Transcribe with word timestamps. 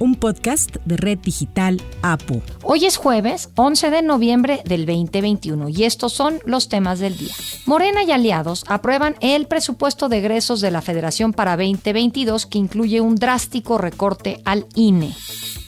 un 0.00 0.16
podcast 0.16 0.76
de 0.84 0.96
Red 0.96 1.18
Digital 1.18 1.80
APU. 2.02 2.42
Hoy 2.64 2.86
es 2.86 2.96
jueves 2.96 3.50
11 3.54 3.90
de 3.90 4.02
noviembre 4.02 4.62
del 4.64 4.86
2021 4.86 5.68
y 5.68 5.84
estos 5.84 6.14
son 6.14 6.40
los 6.46 6.68
temas 6.68 6.98
del 6.98 7.16
día. 7.16 7.34
Morena 7.66 8.02
y 8.02 8.10
aliados 8.10 8.64
aprueban 8.66 9.14
el 9.20 9.46
presupuesto 9.46 10.08
de 10.08 10.18
egresos 10.18 10.60
de 10.60 10.70
la 10.70 10.82
Federación 10.82 11.32
para 11.32 11.56
2022 11.56 12.46
que 12.46 12.58
incluye 12.58 13.00
un 13.00 13.14
drástico 13.14 13.78
recorte 13.78 14.40
al 14.44 14.66
INE. 14.74 15.14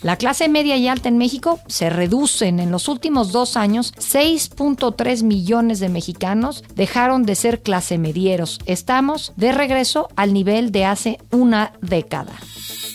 La 0.02 0.16
clase 0.16 0.48
media 0.48 0.77
y 0.77 0.88
alta 0.88 1.09
en 1.09 1.19
México 1.19 1.60
se 1.69 1.88
reducen. 1.88 2.59
En 2.59 2.73
los 2.73 2.88
últimos 2.88 3.30
dos 3.30 3.56
años, 3.56 3.95
6.3 3.95 5.23
millones 5.23 5.78
de 5.78 5.88
mexicanos 5.88 6.64
dejaron 6.74 7.23
de 7.23 7.37
ser 7.37 7.62
clase 7.62 7.98
medieros. 7.98 8.59
Estamos 8.66 9.33
de 9.37 9.52
regreso 9.52 10.09
al 10.16 10.33
nivel 10.33 10.73
de 10.73 10.87
hace 10.87 11.19
una 11.30 11.74
década. 11.83 12.33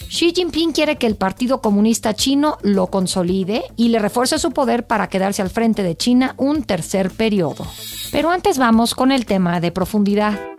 Xi 0.09 0.33
Jinping 0.33 0.71
quiere 0.71 0.97
que 0.97 1.05
el 1.05 1.15
Partido 1.15 1.61
Comunista 1.61 2.13
Chino 2.13 2.57
lo 2.61 2.87
consolide 2.87 3.63
y 3.75 3.89
le 3.89 3.99
refuerce 3.99 4.39
su 4.39 4.51
poder 4.51 4.87
para 4.87 5.09
quedarse 5.09 5.41
al 5.41 5.49
frente 5.49 5.83
de 5.83 5.97
China 5.97 6.33
un 6.37 6.63
tercer 6.63 7.11
periodo. 7.11 7.67
Pero 8.11 8.31
antes 8.31 8.57
vamos 8.57 8.95
con 8.95 9.11
el 9.11 9.25
tema 9.25 9.59
de 9.59 9.71
profundidad. 9.71 10.56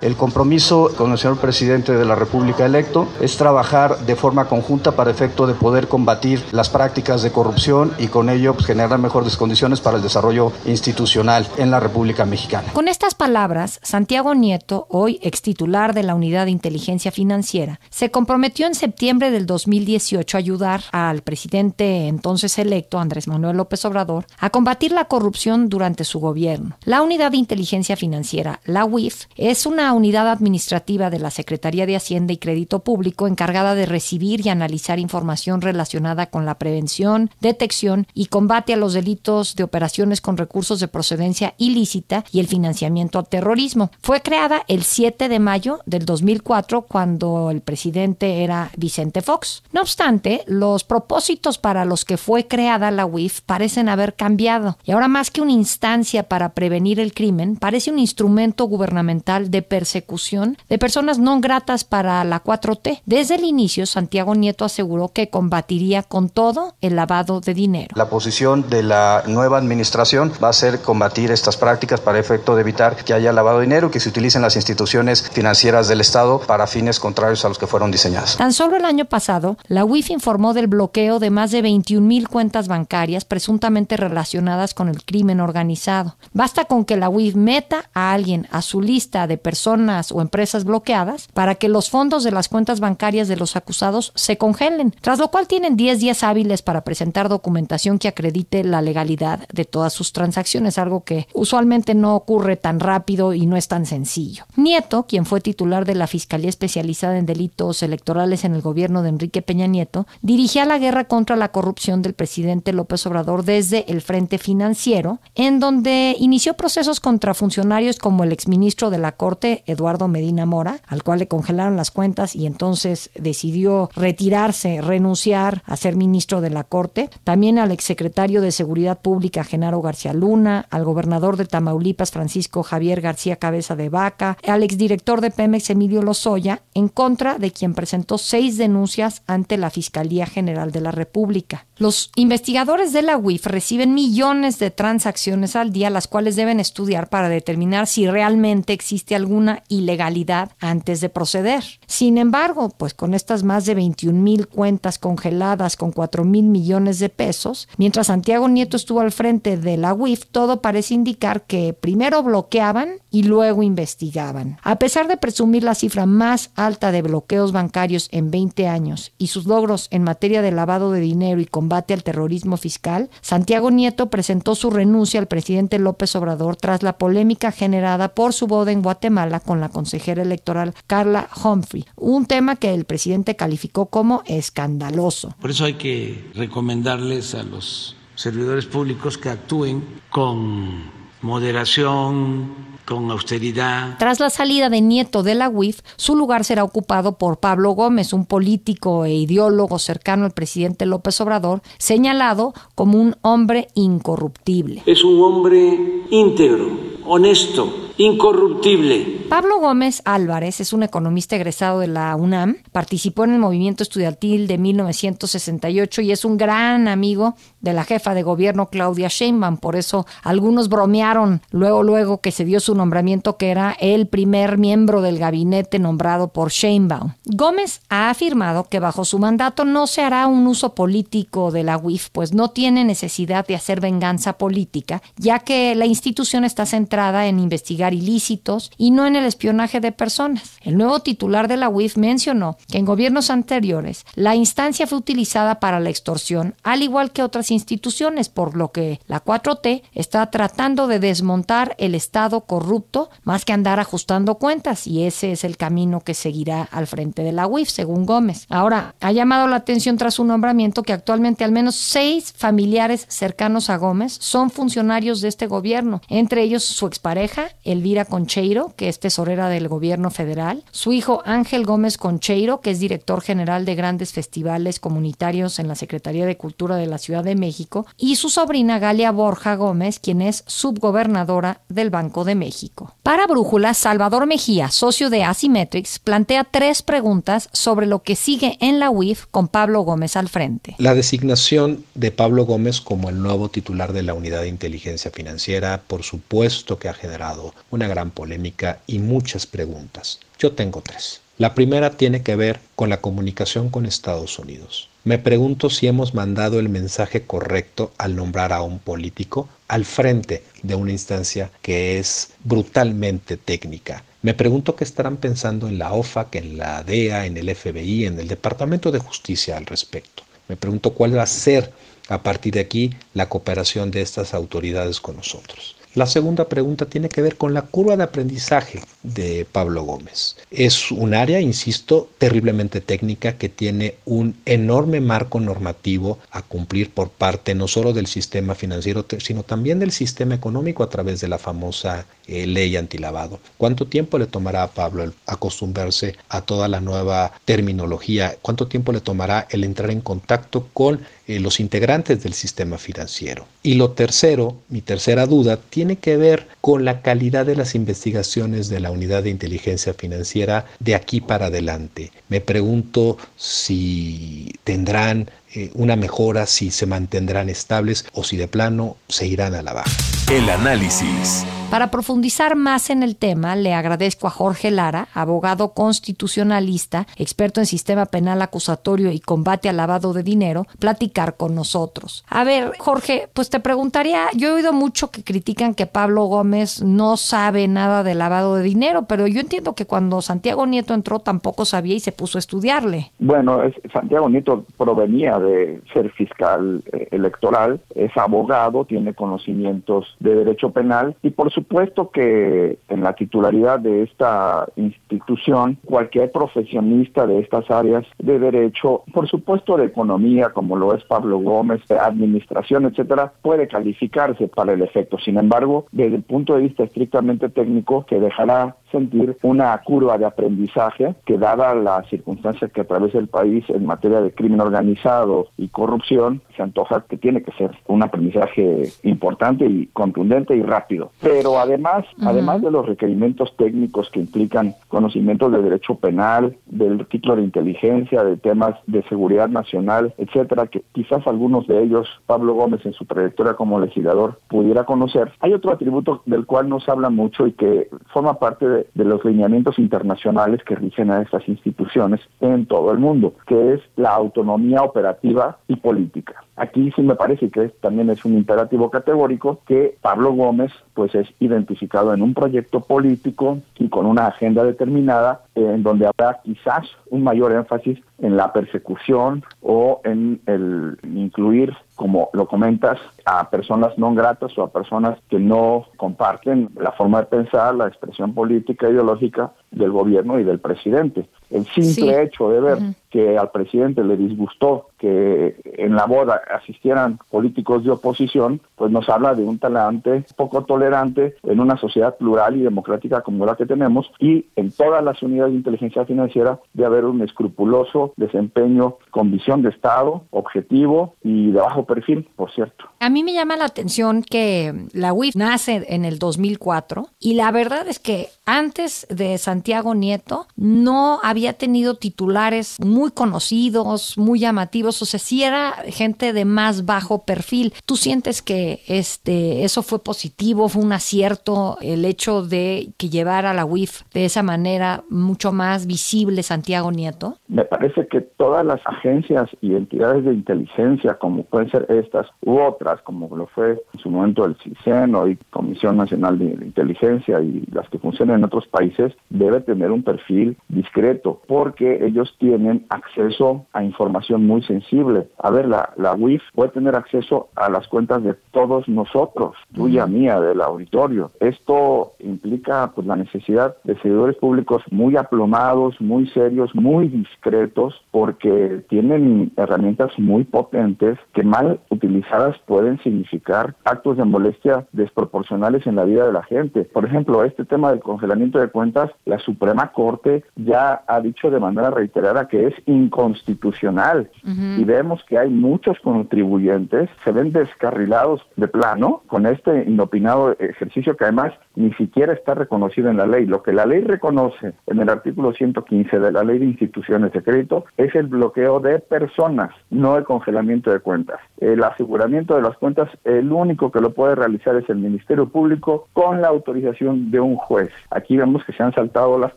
El 0.00 0.16
compromiso 0.16 0.92
con 0.96 1.10
el 1.10 1.18
señor 1.18 1.38
presidente 1.38 1.92
de 1.92 2.04
la 2.04 2.14
República 2.14 2.64
electo 2.64 3.08
es 3.20 3.36
trabajar 3.36 3.98
de 4.06 4.14
forma 4.14 4.48
conjunta 4.48 4.92
para 4.92 5.10
efecto 5.10 5.48
de 5.48 5.54
poder 5.54 5.88
combatir 5.88 6.40
las 6.52 6.68
prácticas 6.68 7.22
de 7.22 7.32
corrupción 7.32 7.92
y 7.98 8.06
con 8.06 8.28
ello 8.28 8.54
pues, 8.54 8.66
generar 8.66 8.98
mejores 9.00 9.36
condiciones 9.36 9.80
para 9.80 9.96
el 9.96 10.02
desarrollo 10.02 10.52
institucional 10.66 11.48
en 11.56 11.72
la 11.72 11.80
República 11.80 12.24
Mexicana. 12.24 12.72
Con 12.72 12.86
estas 12.86 13.16
palabras, 13.16 13.80
Santiago 13.82 14.36
Nieto, 14.36 14.86
hoy 14.88 15.18
ex 15.20 15.42
titular 15.42 15.94
de 15.94 16.04
la 16.04 16.14
Unidad 16.14 16.44
de 16.44 16.52
Inteligencia 16.52 17.10
Financiera, 17.10 17.80
se 17.90 18.12
comprometió 18.12 18.68
en 18.68 18.76
septiembre 18.76 19.32
del 19.32 19.46
2018 19.46 20.36
a 20.36 20.38
ayudar 20.38 20.84
al 20.92 21.22
presidente 21.22 22.06
entonces 22.06 22.56
electo, 22.58 23.00
Andrés 23.00 23.26
Manuel 23.26 23.56
López 23.56 23.84
Obrador, 23.84 24.26
a 24.38 24.50
combatir 24.50 24.92
la 24.92 25.06
corrupción 25.06 25.68
durante 25.68 26.04
su 26.04 26.20
gobierno. 26.20 26.76
La 26.84 27.02
Unidad 27.02 27.32
de 27.32 27.38
Inteligencia 27.38 27.96
Financiera, 27.96 28.60
la 28.64 28.84
UIF, 28.84 29.24
es 29.34 29.66
una 29.66 29.87
unidad 29.92 30.28
administrativa 30.28 31.10
de 31.10 31.18
la 31.18 31.30
Secretaría 31.30 31.86
de 31.86 31.96
Hacienda 31.96 32.32
y 32.32 32.38
Crédito 32.38 32.80
Público 32.80 33.26
encargada 33.26 33.74
de 33.74 33.86
recibir 33.86 34.44
y 34.44 34.48
analizar 34.48 34.98
información 34.98 35.60
relacionada 35.60 36.26
con 36.26 36.46
la 36.46 36.56
prevención, 36.56 37.30
detección 37.40 38.06
y 38.14 38.26
combate 38.26 38.74
a 38.74 38.76
los 38.76 38.94
delitos 38.94 39.56
de 39.56 39.64
operaciones 39.64 40.20
con 40.20 40.36
recursos 40.36 40.80
de 40.80 40.88
procedencia 40.88 41.54
ilícita 41.58 42.24
y 42.32 42.40
el 42.40 42.48
financiamiento 42.48 43.18
al 43.18 43.28
terrorismo. 43.28 43.90
Fue 44.02 44.20
creada 44.22 44.62
el 44.68 44.82
7 44.82 45.28
de 45.28 45.38
mayo 45.38 45.80
del 45.86 46.04
2004 46.04 46.82
cuando 46.82 47.50
el 47.50 47.60
presidente 47.60 48.42
era 48.44 48.70
Vicente 48.76 49.22
Fox. 49.22 49.62
No 49.72 49.80
obstante, 49.80 50.42
los 50.46 50.84
propósitos 50.84 51.58
para 51.58 51.84
los 51.84 52.04
que 52.04 52.16
fue 52.16 52.46
creada 52.46 52.90
la 52.90 53.06
UIF 53.06 53.40
parecen 53.42 53.88
haber 53.88 54.14
cambiado 54.14 54.78
y 54.84 54.92
ahora 54.92 55.08
más 55.08 55.30
que 55.30 55.40
una 55.40 55.52
instancia 55.52 56.24
para 56.24 56.50
prevenir 56.50 57.00
el 57.00 57.14
crimen, 57.14 57.56
parece 57.56 57.90
un 57.90 57.98
instrumento 57.98 58.64
gubernamental 58.64 59.50
de 59.50 59.62
persecución 59.78 60.58
de 60.68 60.76
personas 60.76 61.20
no 61.20 61.40
gratas 61.40 61.84
para 61.84 62.24
la 62.24 62.42
4T. 62.42 63.02
Desde 63.06 63.36
el 63.36 63.44
inicio, 63.44 63.86
Santiago 63.86 64.34
Nieto 64.34 64.64
aseguró 64.64 65.12
que 65.12 65.30
combatiría 65.30 66.02
con 66.02 66.30
todo 66.30 66.74
el 66.80 66.96
lavado 66.96 67.40
de 67.40 67.54
dinero. 67.54 67.94
La 67.94 68.10
posición 68.10 68.68
de 68.68 68.82
la 68.82 69.22
nueva 69.28 69.56
administración 69.56 70.32
va 70.42 70.48
a 70.48 70.52
ser 70.52 70.82
combatir 70.82 71.30
estas 71.30 71.56
prácticas 71.56 72.00
para 72.00 72.18
efecto 72.18 72.56
de 72.56 72.62
evitar 72.62 72.96
que 72.96 73.14
haya 73.14 73.32
lavado 73.32 73.60
de 73.60 73.66
dinero 73.66 73.86
y 73.86 73.90
que 73.92 74.00
se 74.00 74.08
utilicen 74.08 74.42
las 74.42 74.56
instituciones 74.56 75.22
financieras 75.22 75.86
del 75.86 76.00
Estado 76.00 76.40
para 76.40 76.66
fines 76.66 76.98
contrarios 76.98 77.44
a 77.44 77.48
los 77.48 77.58
que 77.58 77.68
fueron 77.68 77.92
diseñadas. 77.92 78.36
Tan 78.36 78.52
solo 78.52 78.74
el 78.74 78.84
año 78.84 79.04
pasado, 79.04 79.58
la 79.68 79.84
UIF 79.84 80.10
informó 80.10 80.54
del 80.54 80.66
bloqueo 80.66 81.20
de 81.20 81.30
más 81.30 81.52
de 81.52 81.62
21 81.62 82.04
mil 82.04 82.28
cuentas 82.28 82.66
bancarias 82.66 83.24
presuntamente 83.24 83.96
relacionadas 83.96 84.74
con 84.74 84.88
el 84.88 85.04
crimen 85.04 85.38
organizado. 85.38 86.16
Basta 86.32 86.64
con 86.64 86.84
que 86.84 86.96
la 86.96 87.08
UIF 87.08 87.36
meta 87.36 87.90
a 87.94 88.12
alguien 88.12 88.48
a 88.50 88.60
su 88.60 88.80
lista 88.80 89.28
de 89.28 89.38
personas 89.38 89.67
o 89.68 90.22
empresas 90.22 90.64
bloqueadas 90.64 91.28
para 91.34 91.56
que 91.56 91.68
los 91.68 91.90
fondos 91.90 92.24
de 92.24 92.30
las 92.30 92.48
cuentas 92.48 92.80
bancarias 92.80 93.28
de 93.28 93.36
los 93.36 93.54
acusados 93.54 94.12
se 94.14 94.38
congelen, 94.38 94.94
tras 95.02 95.18
lo 95.18 95.30
cual 95.30 95.46
tienen 95.46 95.76
10 95.76 96.00
días 96.00 96.22
hábiles 96.22 96.62
para 96.62 96.84
presentar 96.84 97.28
documentación 97.28 97.98
que 97.98 98.08
acredite 98.08 98.64
la 98.64 98.80
legalidad 98.80 99.46
de 99.52 99.66
todas 99.66 99.92
sus 99.92 100.14
transacciones, 100.14 100.78
algo 100.78 101.04
que 101.04 101.28
usualmente 101.34 101.94
no 101.94 102.16
ocurre 102.16 102.56
tan 102.56 102.80
rápido 102.80 103.34
y 103.34 103.44
no 103.44 103.56
es 103.56 103.68
tan 103.68 103.84
sencillo. 103.84 104.44
Nieto, 104.56 105.06
quien 105.06 105.26
fue 105.26 105.42
titular 105.42 105.84
de 105.84 105.94
la 105.94 106.06
Fiscalía 106.06 106.48
Especializada 106.48 107.18
en 107.18 107.26
Delitos 107.26 107.82
Electorales 107.82 108.44
en 108.44 108.54
el 108.54 108.62
gobierno 108.62 109.02
de 109.02 109.10
Enrique 109.10 109.42
Peña 109.42 109.66
Nieto, 109.66 110.06
dirigía 110.22 110.64
la 110.64 110.78
guerra 110.78 111.04
contra 111.04 111.36
la 111.36 111.52
corrupción 111.52 112.00
del 112.00 112.14
presidente 112.14 112.72
López 112.72 113.04
Obrador 113.06 113.44
desde 113.44 113.90
el 113.92 114.00
Frente 114.00 114.38
Financiero, 114.38 115.20
en 115.34 115.60
donde 115.60 116.16
inició 116.18 116.54
procesos 116.54 117.00
contra 117.00 117.34
funcionarios 117.34 117.98
como 117.98 118.24
el 118.24 118.32
exministro 118.32 118.90
de 118.90 118.98
la 118.98 119.12
Corte 119.12 119.57
Eduardo 119.66 120.08
Medina 120.08 120.46
Mora, 120.46 120.80
al 120.86 121.02
cual 121.02 121.20
le 121.20 121.28
congelaron 121.28 121.76
las 121.76 121.90
cuentas 121.90 122.34
y 122.34 122.46
entonces 122.46 123.10
decidió 123.14 123.90
retirarse, 123.94 124.80
renunciar 124.80 125.62
a 125.66 125.76
ser 125.76 125.96
ministro 125.96 126.40
de 126.40 126.50
la 126.50 126.64
Corte. 126.64 127.10
También 127.24 127.58
al 127.58 127.72
exsecretario 127.72 128.40
de 128.40 128.52
Seguridad 128.52 129.00
Pública, 129.00 129.44
Genaro 129.44 129.80
García 129.80 130.12
Luna, 130.12 130.66
al 130.70 130.84
gobernador 130.84 131.36
de 131.36 131.46
Tamaulipas, 131.46 132.10
Francisco 132.10 132.62
Javier 132.62 133.00
García 133.00 133.36
Cabeza 133.36 133.76
de 133.76 133.88
Vaca, 133.88 134.38
al 134.46 134.62
exdirector 134.62 135.20
de 135.20 135.30
Pemex, 135.30 135.70
Emilio 135.70 136.02
Lozoya, 136.02 136.62
en 136.74 136.88
contra 136.88 137.38
de 137.38 137.50
quien 137.50 137.74
presentó 137.74 138.18
seis 138.18 138.58
denuncias 138.58 139.22
ante 139.26 139.56
la 139.56 139.70
Fiscalía 139.70 140.26
General 140.26 140.72
de 140.72 140.80
la 140.80 140.90
República. 140.90 141.66
Los 141.76 142.10
investigadores 142.16 142.92
de 142.92 143.02
la 143.02 143.16
UIF 143.16 143.46
reciben 143.46 143.94
millones 143.94 144.58
de 144.58 144.70
transacciones 144.70 145.54
al 145.56 145.72
día, 145.72 145.90
las 145.90 146.08
cuales 146.08 146.36
deben 146.36 146.60
estudiar 146.60 147.08
para 147.08 147.28
determinar 147.28 147.86
si 147.86 148.08
realmente 148.08 148.72
existe 148.72 149.14
alguna 149.14 149.47
ilegalidad 149.68 150.52
antes 150.60 151.00
de 151.00 151.08
proceder. 151.08 151.64
Sin 151.86 152.18
embargo, 152.18 152.70
pues 152.76 152.94
con 152.94 153.14
estas 153.14 153.42
más 153.42 153.66
de 153.66 153.74
21 153.74 154.18
mil 154.18 154.48
cuentas 154.48 154.98
congeladas 154.98 155.76
con 155.76 155.92
4 155.92 156.24
mil 156.24 156.44
millones 156.44 156.98
de 156.98 157.08
pesos, 157.08 157.68
mientras 157.76 158.08
Santiago 158.08 158.48
Nieto 158.48 158.76
estuvo 158.76 159.00
al 159.00 159.12
frente 159.12 159.56
de 159.56 159.76
la 159.76 159.94
UIF, 159.94 160.26
todo 160.26 160.62
parece 160.62 160.94
indicar 160.94 161.42
que 161.42 161.72
primero 161.72 162.22
bloqueaban 162.22 162.90
y 163.10 163.22
luego 163.22 163.62
investigaban. 163.62 164.58
A 164.62 164.76
pesar 164.76 165.08
de 165.08 165.16
presumir 165.16 165.62
la 165.62 165.74
cifra 165.74 166.06
más 166.06 166.50
alta 166.54 166.92
de 166.92 167.02
bloqueos 167.02 167.52
bancarios 167.52 168.08
en 168.12 168.30
20 168.30 168.68
años 168.68 169.12
y 169.18 169.28
sus 169.28 169.46
logros 169.46 169.88
en 169.90 170.02
materia 170.02 170.42
de 170.42 170.52
lavado 170.52 170.92
de 170.92 171.00
dinero 171.00 171.40
y 171.40 171.46
combate 171.46 171.94
al 171.94 172.02
terrorismo 172.02 172.56
fiscal, 172.56 173.10
Santiago 173.20 173.70
Nieto 173.70 174.10
presentó 174.10 174.54
su 174.54 174.70
renuncia 174.70 175.20
al 175.20 175.26
presidente 175.26 175.78
López 175.78 176.14
Obrador 176.16 176.56
tras 176.56 176.82
la 176.82 176.98
polémica 176.98 177.52
generada 177.52 178.08
por 178.08 178.32
su 178.32 178.46
boda 178.46 178.72
en 178.72 178.82
Guatemala 178.82 179.37
con 179.40 179.60
la 179.60 179.68
consejera 179.68 180.22
electoral 180.22 180.74
Carla 180.86 181.28
Humphrey, 181.42 181.84
un 181.96 182.26
tema 182.26 182.56
que 182.56 182.74
el 182.74 182.84
presidente 182.84 183.36
calificó 183.36 183.86
como 183.86 184.22
escandaloso. 184.26 185.34
Por 185.40 185.50
eso 185.50 185.64
hay 185.64 185.74
que 185.74 186.30
recomendarles 186.34 187.34
a 187.34 187.42
los 187.42 187.96
servidores 188.14 188.66
públicos 188.66 189.16
que 189.16 189.28
actúen 189.28 189.82
con 190.10 190.90
moderación, 191.22 192.78
con 192.88 193.10
austeridad. 193.10 193.98
Tras 193.98 194.18
la 194.18 194.30
salida 194.30 194.70
de 194.70 194.80
Nieto 194.80 195.22
de 195.22 195.34
la 195.34 195.48
UIF, 195.48 195.80
su 195.96 196.16
lugar 196.16 196.44
será 196.44 196.64
ocupado 196.64 197.18
por 197.18 197.38
Pablo 197.38 197.72
Gómez, 197.72 198.12
un 198.12 198.24
político 198.24 199.04
e 199.04 199.14
ideólogo 199.14 199.78
cercano 199.78 200.24
al 200.24 200.30
presidente 200.30 200.86
López 200.86 201.20
Obrador, 201.20 201.60
señalado 201.76 202.54
como 202.74 202.98
un 202.98 203.16
hombre 203.20 203.68
incorruptible. 203.74 204.82
Es 204.86 205.04
un 205.04 205.20
hombre 205.20 206.04
íntegro, 206.10 206.70
honesto 207.08 207.88
incorruptible. 207.98 209.26
Pablo 209.28 209.58
Gómez 209.58 210.02
Álvarez 210.04 210.60
es 210.60 210.72
un 210.72 210.84
economista 210.84 211.36
egresado 211.36 211.80
de 211.80 211.88
la 211.88 212.14
UNAM, 212.14 212.58
participó 212.70 213.24
en 213.24 213.32
el 213.32 213.40
movimiento 213.40 213.82
estudiantil 213.82 214.46
de 214.46 214.56
1968 214.56 216.02
y 216.02 216.12
es 216.12 216.24
un 216.24 216.36
gran 216.36 216.86
amigo 216.86 217.34
de 217.60 217.72
la 217.72 217.84
jefa 217.84 218.14
de 218.14 218.22
gobierno 218.22 218.68
Claudia 218.68 219.08
Sheinbaum, 219.08 219.56
por 219.56 219.74
eso 219.74 220.06
algunos 220.22 220.68
bromearon 220.68 221.42
luego 221.50 221.82
luego 221.82 222.20
que 222.20 222.30
se 222.30 222.44
dio 222.44 222.60
su 222.60 222.74
nombramiento 222.74 223.36
que 223.36 223.50
era 223.50 223.76
el 223.80 224.06
primer 224.06 224.58
miembro 224.58 225.02
del 225.02 225.18
gabinete 225.18 225.78
nombrado 225.78 226.28
por 226.28 226.50
Sheinbaum. 226.50 227.14
Gómez 227.24 227.80
ha 227.88 228.10
afirmado 228.10 228.64
que 228.64 228.78
bajo 228.78 229.04
su 229.04 229.18
mandato 229.18 229.64
no 229.64 229.88
se 229.88 230.02
hará 230.02 230.28
un 230.28 230.46
uso 230.46 230.74
político 230.74 231.50
de 231.50 231.64
la 231.64 231.76
UIF, 231.76 232.10
pues 232.10 232.32
no 232.32 232.50
tiene 232.50 232.84
necesidad 232.84 233.46
de 233.46 233.56
hacer 233.56 233.80
venganza 233.80 234.34
política, 234.34 235.02
ya 235.16 235.40
que 235.40 235.74
la 235.74 235.86
institución 235.86 236.44
está 236.44 236.64
centrada 236.64 236.97
en 236.98 237.38
investigar 237.38 237.94
ilícitos 237.94 238.72
y 238.76 238.90
no 238.90 239.06
en 239.06 239.14
el 239.14 239.24
espionaje 239.24 239.78
de 239.78 239.92
personas. 239.92 240.56
El 240.62 240.76
nuevo 240.76 240.98
titular 240.98 241.46
de 241.46 241.56
la 241.56 241.68
UIF 241.68 241.96
mencionó 241.96 242.58
que 242.68 242.78
en 242.78 242.84
gobiernos 242.84 243.30
anteriores 243.30 244.04
la 244.14 244.34
instancia 244.34 244.86
fue 244.86 244.98
utilizada 244.98 245.60
para 245.60 245.78
la 245.78 245.90
extorsión, 245.90 246.56
al 246.64 246.82
igual 246.82 247.12
que 247.12 247.22
otras 247.22 247.52
instituciones, 247.52 248.28
por 248.28 248.56
lo 248.56 248.72
que 248.72 249.00
la 249.06 249.24
4T 249.24 249.82
está 249.94 250.28
tratando 250.30 250.88
de 250.88 250.98
desmontar 250.98 251.76
el 251.78 251.94
Estado 251.94 252.40
corrupto 252.40 253.10
más 253.22 253.44
que 253.44 253.52
andar 253.52 253.78
ajustando 253.78 254.34
cuentas 254.34 254.88
y 254.88 255.04
ese 255.04 255.30
es 255.30 255.44
el 255.44 255.56
camino 255.56 256.00
que 256.00 256.14
seguirá 256.14 256.62
al 256.62 256.88
frente 256.88 257.22
de 257.22 257.32
la 257.32 257.46
UIF, 257.46 257.70
según 257.70 258.06
Gómez. 258.06 258.46
Ahora, 258.48 258.96
ha 259.00 259.12
llamado 259.12 259.46
la 259.46 259.56
atención 259.56 259.96
tras 259.98 260.14
su 260.14 260.24
nombramiento 260.24 260.82
que 260.82 260.92
actualmente 260.92 261.44
al 261.44 261.52
menos 261.52 261.76
seis 261.76 262.34
familiares 262.36 263.06
cercanos 263.08 263.70
a 263.70 263.76
Gómez 263.76 264.16
son 264.18 264.50
funcionarios 264.50 265.20
de 265.20 265.28
este 265.28 265.46
gobierno, 265.46 266.02
entre 266.08 266.42
ellos 266.42 266.64
su 266.64 266.87
expareja, 266.88 267.50
Elvira 267.62 268.04
Concheiro, 268.04 268.74
que 268.76 268.88
es 268.88 268.98
tesorera 268.98 269.48
del 269.48 269.68
gobierno 269.68 270.10
federal, 270.10 270.64
su 270.72 270.92
hijo 270.92 271.22
Ángel 271.24 271.64
Gómez 271.64 271.98
Concheiro, 271.98 272.60
que 272.60 272.70
es 272.70 272.80
director 272.80 273.20
general 273.20 273.64
de 273.64 273.76
grandes 273.76 274.12
festivales 274.12 274.80
comunitarios 274.80 275.58
en 275.58 275.68
la 275.68 275.76
Secretaría 275.76 276.26
de 276.26 276.36
Cultura 276.36 276.76
de 276.76 276.86
la 276.86 276.98
Ciudad 276.98 277.22
de 277.22 277.36
México, 277.36 277.86
y 277.96 278.16
su 278.16 278.30
sobrina 278.30 278.78
Galia 278.78 279.12
Borja 279.12 279.54
Gómez, 279.54 280.00
quien 280.00 280.22
es 280.22 280.42
subgobernadora 280.46 281.60
del 281.68 281.90
Banco 281.90 282.24
de 282.24 282.34
México. 282.34 282.94
Para 283.02 283.26
Brújula, 283.26 283.74
Salvador 283.74 284.26
Mejía, 284.26 284.70
socio 284.70 285.10
de 285.10 285.24
Asymmetrics, 285.24 285.98
plantea 285.98 286.44
tres 286.44 286.82
preguntas 286.82 287.48
sobre 287.52 287.86
lo 287.86 288.02
que 288.02 288.16
sigue 288.16 288.56
en 288.60 288.78
la 288.78 288.90
UIF 288.90 289.26
con 289.30 289.48
Pablo 289.48 289.82
Gómez 289.82 290.16
al 290.16 290.28
frente. 290.28 290.74
La 290.78 290.94
designación 290.94 291.84
de 291.94 292.10
Pablo 292.10 292.46
Gómez 292.46 292.80
como 292.80 293.08
el 293.08 293.22
nuevo 293.22 293.48
titular 293.48 293.92
de 293.92 294.02
la 294.02 294.14
Unidad 294.14 294.42
de 294.42 294.48
Inteligencia 294.48 295.10
Financiera, 295.10 295.82
por 295.86 296.02
supuesto 296.02 296.77
que 296.78 296.88
ha 296.88 296.94
generado 296.94 297.54
una 297.70 297.88
gran 297.88 298.10
polémica 298.10 298.80
y 298.86 298.98
muchas 298.98 299.46
preguntas. 299.46 300.20
Yo 300.38 300.52
tengo 300.52 300.80
tres. 300.82 301.20
La 301.38 301.54
primera 301.54 301.90
tiene 301.96 302.22
que 302.22 302.34
ver 302.34 302.58
con 302.74 302.90
la 302.90 303.00
comunicación 303.00 303.70
con 303.70 303.86
Estados 303.86 304.38
Unidos. 304.40 304.88
Me 305.04 305.18
pregunto 305.18 305.70
si 305.70 305.86
hemos 305.86 306.12
mandado 306.12 306.58
el 306.58 306.68
mensaje 306.68 307.22
correcto 307.22 307.92
al 307.96 308.16
nombrar 308.16 308.52
a 308.52 308.62
un 308.62 308.80
político 308.80 309.48
al 309.68 309.84
frente 309.84 310.42
de 310.62 310.74
una 310.74 310.90
instancia 310.90 311.50
que 311.62 311.98
es 311.98 312.30
brutalmente 312.42 313.36
técnica. 313.36 314.02
Me 314.20 314.34
pregunto 314.34 314.74
qué 314.74 314.82
estarán 314.82 315.16
pensando 315.16 315.68
en 315.68 315.78
la 315.78 315.92
OFAC, 315.92 316.34
en 316.34 316.58
la 316.58 316.82
DEA, 316.82 317.26
en 317.26 317.36
el 317.36 317.54
FBI, 317.54 318.06
en 318.06 318.18
el 318.18 318.26
Departamento 318.26 318.90
de 318.90 318.98
Justicia 318.98 319.56
al 319.56 319.66
respecto. 319.66 320.24
Me 320.48 320.56
pregunto 320.56 320.92
cuál 320.92 321.16
va 321.16 321.22
a 321.22 321.26
ser 321.26 321.72
a 322.08 322.22
partir 322.22 322.54
de 322.54 322.60
aquí 322.60 322.90
la 323.14 323.28
cooperación 323.28 323.90
de 323.90 324.02
estas 324.02 324.34
autoridades 324.34 325.00
con 325.00 325.16
nosotros. 325.16 325.76
La 325.98 326.06
segunda 326.06 326.48
pregunta 326.48 326.86
tiene 326.86 327.08
que 327.08 327.22
ver 327.22 327.34
con 327.34 327.54
la 327.54 327.62
curva 327.62 327.96
de 327.96 328.04
aprendizaje 328.04 328.80
de 329.02 329.44
Pablo 329.50 329.82
Gómez. 329.82 330.36
Es 330.48 330.92
un 330.92 331.12
área, 331.12 331.40
insisto, 331.40 332.08
terriblemente 332.18 332.80
técnica 332.80 333.36
que 333.36 333.48
tiene 333.48 333.96
un 334.04 334.36
enorme 334.46 335.00
marco 335.00 335.40
normativo 335.40 336.20
a 336.30 336.42
cumplir 336.42 336.90
por 336.90 337.10
parte 337.10 337.56
no 337.56 337.66
solo 337.66 337.92
del 337.92 338.06
sistema 338.06 338.54
financiero, 338.54 339.04
sino 339.18 339.42
también 339.42 339.80
del 339.80 339.90
sistema 339.90 340.36
económico 340.36 340.84
a 340.84 340.88
través 340.88 341.20
de 341.20 341.26
la 341.26 341.38
famosa 341.38 342.06
eh, 342.28 342.46
ley 342.46 342.76
antilavado. 342.76 343.40
¿Cuánto 343.56 343.88
tiempo 343.88 344.18
le 344.18 344.26
tomará 344.26 344.62
a 344.62 344.70
Pablo 344.70 345.12
acostumbrarse 345.26 346.14
a 346.28 346.42
toda 346.42 346.68
la 346.68 346.80
nueva 346.80 347.32
terminología? 347.44 348.36
¿Cuánto 348.40 348.68
tiempo 348.68 348.92
le 348.92 349.00
tomará 349.00 349.48
el 349.50 349.64
entrar 349.64 349.90
en 349.90 350.00
contacto 350.00 350.68
con 350.72 351.00
eh, 351.28 351.38
los 351.38 351.60
integrantes 351.60 352.22
del 352.22 352.32
sistema 352.32 352.78
financiero? 352.78 353.46
Y 353.62 353.74
lo 353.74 353.92
tercero, 353.92 354.56
mi 354.68 354.80
tercera 354.80 355.26
duda, 355.26 355.56
tiene 355.56 355.96
que 355.96 356.16
ver 356.16 356.48
con 356.60 356.84
la 356.84 357.02
calidad 357.02 357.46
de 357.46 357.54
las 357.54 357.74
investigaciones 357.76 358.68
de 358.68 358.80
la 358.80 358.90
unidad 358.90 359.22
de 359.22 359.30
inteligencia 359.30 359.94
financiera 359.94 360.66
de 360.80 360.94
aquí 360.96 361.20
para 361.20 361.46
adelante. 361.46 362.10
Me 362.28 362.40
pregunto 362.40 363.18
si 363.36 364.52
tendrán 364.64 365.30
eh, 365.54 365.70
una 365.74 365.96
mejora, 365.96 366.46
si 366.46 366.70
se 366.70 366.86
mantendrán 366.86 367.48
estables 367.48 368.04
o 368.12 368.24
si 368.24 368.36
de 368.36 368.48
plano 368.48 368.96
se 369.08 369.26
irán 369.26 369.54
a 369.54 369.62
la 369.62 369.72
baja. 369.72 370.17
El 370.30 370.50
análisis. 370.50 371.46
Para 371.70 371.90
profundizar 371.90 372.56
más 372.56 372.88
en 372.88 373.02
el 373.02 373.14
tema, 373.16 373.54
le 373.54 373.74
agradezco 373.74 374.26
a 374.26 374.30
Jorge 374.30 374.70
Lara, 374.70 375.08
abogado 375.12 375.74
constitucionalista, 375.74 377.06
experto 377.16 377.60
en 377.60 377.66
sistema 377.66 378.06
penal 378.06 378.40
acusatorio 378.40 379.12
y 379.12 379.20
combate 379.20 379.68
al 379.68 379.76
lavado 379.76 380.14
de 380.14 380.22
dinero, 380.22 380.64
platicar 380.78 381.36
con 381.36 381.54
nosotros. 381.54 382.24
A 382.30 382.42
ver, 382.44 382.72
Jorge, 382.78 383.28
pues 383.34 383.50
te 383.50 383.60
preguntaría, 383.60 384.28
yo 384.34 384.48
he 384.48 384.52
oído 384.52 384.72
mucho 384.72 385.10
que 385.10 385.22
critican 385.22 385.74
que 385.74 385.84
Pablo 385.84 386.24
Gómez 386.24 386.82
no 386.82 387.18
sabe 387.18 387.68
nada 387.68 388.02
de 388.02 388.14
lavado 388.14 388.56
de 388.56 388.62
dinero, 388.62 389.04
pero 389.06 389.26
yo 389.26 389.38
entiendo 389.38 389.74
que 389.74 389.84
cuando 389.84 390.22
Santiago 390.22 390.66
Nieto 390.66 390.94
entró 390.94 391.18
tampoco 391.18 391.66
sabía 391.66 391.96
y 391.96 392.00
se 392.00 392.12
puso 392.12 392.38
a 392.38 392.40
estudiarle. 392.40 393.12
Bueno, 393.18 393.60
Santiago 393.92 394.30
Nieto 394.30 394.64
provenía 394.78 395.38
de 395.38 395.82
ser 395.92 396.10
fiscal 396.12 396.82
eh, 396.92 397.08
electoral, 397.10 397.82
es 397.94 398.16
abogado, 398.16 398.86
tiene 398.86 399.12
conocimientos 399.12 400.16
de 400.20 400.34
derecho 400.34 400.70
penal 400.70 401.16
y 401.22 401.30
por 401.30 401.50
supuesto 401.50 402.10
que 402.10 402.78
en 402.88 403.02
la 403.02 403.14
titularidad 403.14 403.80
de 403.80 404.02
esta 404.02 404.66
institución, 404.76 405.78
cualquier 405.84 406.30
profesionista 406.30 407.26
de 407.26 407.40
estas 407.40 407.70
áreas 407.70 408.04
de 408.18 408.38
derecho, 408.38 409.02
por 409.12 409.28
supuesto 409.28 409.76
de 409.76 409.86
economía, 409.86 410.50
como 410.50 410.76
lo 410.76 410.94
es 410.94 411.04
Pablo 411.04 411.38
Gómez, 411.38 411.80
de 411.88 411.98
administración, 411.98 412.86
etcétera, 412.86 413.32
puede 413.42 413.68
calificarse 413.68 414.48
para 414.48 414.72
el 414.72 414.82
efecto. 414.82 415.18
Sin 415.18 415.38
embargo, 415.38 415.86
desde 415.92 416.16
el 416.16 416.22
punto 416.22 416.54
de 416.54 416.62
vista 416.62 416.84
estrictamente 416.84 417.48
técnico, 417.48 418.04
que 418.06 418.20
dejará 418.20 418.76
sentir 418.90 419.36
una 419.42 419.76
curva 419.78 420.18
de 420.18 420.24
aprendizaje 420.24 421.14
que 421.24 421.38
dada 421.38 421.74
la 421.74 422.02
circunstancia 422.04 422.68
que 422.68 422.82
atraviesa 422.82 423.18
el 423.18 423.28
país 423.28 423.64
en 423.68 423.86
materia 423.86 424.20
de 424.20 424.32
crimen 424.32 424.60
organizado 424.60 425.48
y 425.56 425.68
corrupción, 425.68 426.42
se 426.56 426.62
antoja 426.62 427.04
que 427.08 427.16
tiene 427.16 427.42
que 427.42 427.52
ser 427.52 427.70
un 427.86 428.02
aprendizaje 428.02 428.84
importante 429.02 429.66
y 429.66 429.86
contundente 429.88 430.56
y 430.56 430.62
rápido. 430.62 431.10
Pero 431.20 431.58
además, 431.58 432.04
además 432.22 432.62
de 432.62 432.70
los 432.70 432.86
requerimientos 432.86 433.54
técnicos 433.56 434.10
que 434.10 434.20
implican 434.20 434.74
conocimientos 434.88 435.52
de 435.52 435.62
derecho 435.62 435.96
penal, 435.96 436.56
del 436.66 437.06
título 437.06 437.36
de 437.36 437.42
inteligencia, 437.42 438.24
de 438.24 438.36
temas 438.36 438.74
de 438.86 439.02
seguridad 439.04 439.48
nacional, 439.48 440.14
etcétera, 440.18 440.66
que 440.66 440.82
quizás 440.92 441.26
algunos 441.26 441.66
de 441.66 441.82
ellos 441.82 442.08
Pablo 442.26 442.54
Gómez 442.54 442.84
en 442.84 442.92
su 442.92 443.04
trayectoria 443.04 443.54
como 443.54 443.80
legislador 443.80 444.38
pudiera 444.48 444.84
conocer, 444.84 445.32
hay 445.40 445.52
otro 445.52 445.72
atributo 445.72 446.22
del 446.26 446.46
cual 446.46 446.68
no 446.68 446.80
se 446.80 446.90
habla 446.90 447.10
mucho 447.10 447.46
y 447.46 447.52
que 447.52 447.88
forma 448.12 448.38
parte 448.38 448.68
de 448.68 448.77
de, 448.94 449.04
los 449.04 449.24
lineamientos 449.24 449.78
internacionales 449.78 450.62
que 450.64 450.74
rigen 450.74 451.10
a 451.10 451.22
estas 451.22 451.48
instituciones 451.48 452.20
en 452.40 452.66
todo 452.66 452.92
el 452.92 452.98
mundo, 452.98 453.34
que 453.46 453.74
es 453.74 453.80
la 453.96 454.10
autonomía 454.10 454.82
operativa 454.82 455.58
y 455.68 455.76
política. 455.76 456.34
Aquí 456.56 456.92
sí 456.96 457.02
me 457.02 457.14
parece 457.14 457.50
que 457.50 457.68
también 457.80 458.10
es 458.10 458.24
un 458.24 458.34
imperativo 458.34 458.90
categórico 458.90 459.60
que 459.66 459.96
Pablo 460.00 460.32
Gómez 460.32 460.72
pues 460.94 461.14
es 461.14 461.28
identificado 461.38 462.12
en 462.12 462.22
un 462.22 462.34
proyecto 462.34 462.80
político 462.80 463.58
y 463.78 463.88
con 463.88 464.06
una 464.06 464.26
agenda 464.26 464.64
determinada 464.64 465.42
en 465.58 465.82
donde 465.82 466.06
habrá 466.06 466.40
quizás 466.42 466.86
un 467.10 467.22
mayor 467.22 467.52
énfasis 467.52 467.98
en 468.18 468.36
la 468.36 468.52
persecución 468.52 469.44
o 469.60 470.00
en 470.04 470.40
el 470.46 470.98
incluir, 471.02 471.74
como 471.94 472.30
lo 472.32 472.46
comentas, 472.48 472.98
a 473.24 473.48
personas 473.50 473.96
no 473.96 474.14
gratas 474.14 474.56
o 474.58 474.62
a 474.62 474.72
personas 474.72 475.18
que 475.28 475.38
no 475.38 475.86
comparten 475.96 476.70
la 476.80 476.92
forma 476.92 477.20
de 477.20 477.26
pensar, 477.26 477.74
la 477.74 477.88
expresión 477.88 478.34
política 478.34 478.88
ideológica 478.88 479.52
del 479.70 479.90
gobierno 479.90 480.38
y 480.38 480.44
del 480.44 480.58
presidente. 480.58 481.28
El 481.50 481.64
simple 481.66 482.22
hecho 482.22 482.50
de 482.50 482.60
ver 482.60 482.78
que 483.10 483.38
al 483.38 483.50
presidente 483.50 484.04
le 484.04 484.16
disgustó 484.16 484.88
que 484.98 485.56
en 485.64 485.94
la 485.94 486.06
boda 486.06 486.40
asistieran 486.54 487.18
políticos 487.30 487.84
de 487.84 487.90
oposición, 487.90 488.60
pues 488.76 488.90
nos 488.90 489.08
habla 489.08 489.34
de 489.34 489.44
un 489.44 489.58
talante 489.58 490.24
poco 490.36 490.64
tolerante 490.64 491.36
en 491.44 491.60
una 491.60 491.76
sociedad 491.76 492.16
plural 492.16 492.56
y 492.56 492.62
democrática 492.62 493.22
como 493.22 493.46
la 493.46 493.56
que 493.56 493.66
tenemos 493.66 494.10
y 494.18 494.46
en 494.56 494.70
todas 494.70 495.02
las 495.02 495.22
unidades 495.22 495.52
de 495.52 495.58
inteligencia 495.58 496.04
financiera 496.04 496.60
de 496.74 496.84
haber 496.84 497.04
un 497.04 497.22
escrupuloso 497.22 498.12
desempeño 498.16 498.96
con 499.10 499.30
visión 499.30 499.62
de 499.62 499.70
Estado, 499.70 500.24
objetivo 500.30 501.14
y 501.22 501.50
de 501.50 501.60
bajo 501.60 501.84
perfil, 501.84 502.28
por 502.36 502.52
cierto. 502.52 502.86
A 503.00 503.10
mí 503.10 503.22
me 503.22 503.32
llama 503.32 503.56
la 503.56 503.66
atención 503.66 504.22
que 504.22 504.86
la 504.92 505.12
UIF 505.12 505.36
nace 505.36 505.84
en 505.88 506.04
el 506.04 506.18
2004 506.18 507.06
y 507.20 507.34
la 507.34 507.50
verdad 507.52 507.86
es 507.88 507.98
que 507.98 508.28
antes 508.46 509.06
de 509.10 509.38
Santiago 509.38 509.94
Nieto 509.94 510.46
no 510.56 511.20
había 511.22 511.52
tenido 511.52 511.96
titulares 511.96 512.76
conocidos, 513.10 514.18
muy 514.18 514.40
llamativos, 514.40 515.00
o 515.02 515.04
sea, 515.04 515.20
sí 515.20 515.42
era 515.42 515.72
gente 515.86 516.32
de 516.32 516.44
más 516.44 516.84
bajo 516.84 517.24
perfil. 517.24 517.72
¿Tú 517.86 517.96
sientes 517.96 518.42
que 518.42 518.80
este 518.88 519.64
eso 519.64 519.82
fue 519.82 520.02
positivo, 520.02 520.68
fue 520.68 520.82
un 520.82 520.92
acierto 520.92 521.78
el 521.80 522.04
hecho 522.04 522.42
de 522.42 522.90
que 522.96 523.08
llevara 523.08 523.54
la 523.54 523.64
UIF 523.64 524.02
de 524.12 524.24
esa 524.24 524.42
manera 524.42 525.04
mucho 525.08 525.52
más 525.52 525.86
visible 525.86 526.42
Santiago 526.42 526.90
Nieto? 526.90 527.38
Me 527.48 527.64
parece 527.64 528.06
que 528.08 528.20
todas 528.20 528.64
las 528.64 528.80
agencias 528.84 529.48
y 529.60 529.74
entidades 529.74 530.24
de 530.24 530.34
inteligencia, 530.34 531.14
como 531.14 531.44
pueden 531.44 531.70
ser 531.70 531.86
estas 531.88 532.26
u 532.42 532.58
otras, 532.58 533.00
como 533.02 533.34
lo 533.34 533.46
fue 533.46 533.82
en 533.92 534.00
su 534.00 534.10
momento 534.10 534.44
el 534.44 534.56
CISEN 534.56 535.14
o 535.14 535.26
Comisión 535.50 535.96
Nacional 535.96 536.38
de 536.38 536.46
Inteligencia 536.64 537.40
y 537.40 537.64
las 537.72 537.88
que 537.88 537.98
funcionan 537.98 538.38
en 538.38 538.44
otros 538.44 538.66
países, 538.68 539.12
debe 539.30 539.60
tener 539.60 539.90
un 539.90 540.02
perfil 540.02 540.56
discreto, 540.68 541.42
porque 541.46 542.04
ellos 542.04 542.34
tienen 542.38 542.86
acceso 542.88 543.66
a 543.72 543.82
información 543.82 544.46
muy 544.46 544.62
sensible. 544.62 545.28
A 545.38 545.50
ver, 545.50 545.68
la, 545.68 545.90
la 545.96 546.14
UIF 546.14 546.42
puede 546.54 546.70
tener 546.70 546.94
acceso 546.94 547.48
a 547.54 547.68
las 547.68 547.86
cuentas 547.88 548.22
de 548.22 548.34
todos 548.52 548.88
nosotros, 548.88 549.56
tuya, 549.74 550.06
mía, 550.06 550.40
del 550.40 550.60
auditorio. 550.60 551.30
Esto 551.40 552.12
implica 552.20 552.92
pues 552.94 553.06
la 553.06 553.16
necesidad 553.16 553.76
de 553.84 553.94
servidores 554.00 554.36
públicos 554.36 554.82
muy 554.90 555.16
aplomados, 555.16 556.00
muy 556.00 556.28
serios, 556.30 556.74
muy 556.74 557.08
discretos, 557.08 558.02
porque 558.10 558.84
tienen 558.88 559.52
herramientas 559.56 560.12
muy 560.18 560.44
potentes 560.44 561.18
que 561.32 561.42
mal 561.42 561.80
utilizadas 561.90 562.58
pueden 562.66 562.98
significar 563.02 563.74
actos 563.84 564.16
de 564.16 564.24
molestia 564.24 564.86
desproporcionales 564.92 565.86
en 565.86 565.96
la 565.96 566.04
vida 566.04 566.26
de 566.26 566.32
la 566.32 566.42
gente. 566.42 566.84
Por 566.84 567.04
ejemplo, 567.04 567.44
este 567.44 567.64
tema 567.64 567.90
del 567.90 568.00
congelamiento 568.00 568.58
de 568.58 568.68
cuentas, 568.68 569.10
la 569.24 569.38
Suprema 569.38 569.92
Corte 569.92 570.44
ya 570.56 571.02
ha 571.06 571.20
dicho 571.20 571.50
de 571.50 571.60
manera 571.60 571.90
reiterada 571.90 572.48
que 572.48 572.66
es 572.66 572.74
inconstitucional. 572.86 574.30
Y 574.44 574.84
vemos 574.84 575.22
que 575.24 575.38
hay 575.38 575.50
muchos 575.50 575.98
contribuyentes, 576.00 577.08
se 577.24 577.32
ven 577.32 577.52
descarrilados 577.52 578.40
de 578.56 578.68
plano 578.68 579.22
con 579.26 579.46
este 579.46 579.84
inopinado 579.84 580.56
ejercicio 580.58 581.16
que 581.16 581.24
además 581.24 581.52
ni 581.78 581.92
siquiera 581.94 582.32
está 582.32 582.54
reconocido 582.54 583.08
en 583.08 583.16
la 583.16 583.26
ley. 583.26 583.46
Lo 583.46 583.62
que 583.62 583.72
la 583.72 583.86
ley 583.86 584.00
reconoce 584.00 584.74
en 584.88 584.98
el 584.98 585.08
artículo 585.08 585.52
115 585.52 586.18
de 586.18 586.32
la 586.32 586.42
ley 586.42 586.58
de 586.58 586.64
instituciones 586.64 587.32
de 587.32 587.42
crédito 587.42 587.84
es 587.96 588.12
el 588.16 588.26
bloqueo 588.26 588.80
de 588.80 588.98
personas, 588.98 589.70
no 589.88 590.16
el 590.16 590.24
congelamiento 590.24 590.90
de 590.90 590.98
cuentas. 590.98 591.38
El 591.58 591.84
aseguramiento 591.84 592.56
de 592.56 592.62
las 592.62 592.76
cuentas, 592.78 593.08
el 593.22 593.52
único 593.52 593.92
que 593.92 594.00
lo 594.00 594.12
puede 594.12 594.34
realizar 594.34 594.74
es 594.74 594.90
el 594.90 594.96
Ministerio 594.96 595.48
Público 595.48 596.08
con 596.14 596.40
la 596.40 596.48
autorización 596.48 597.30
de 597.30 597.38
un 597.38 597.54
juez. 597.54 597.90
Aquí 598.10 598.36
vemos 598.36 598.64
que 598.64 598.72
se 598.72 598.82
han 598.82 598.92
saltado 598.92 599.38
las 599.38 599.56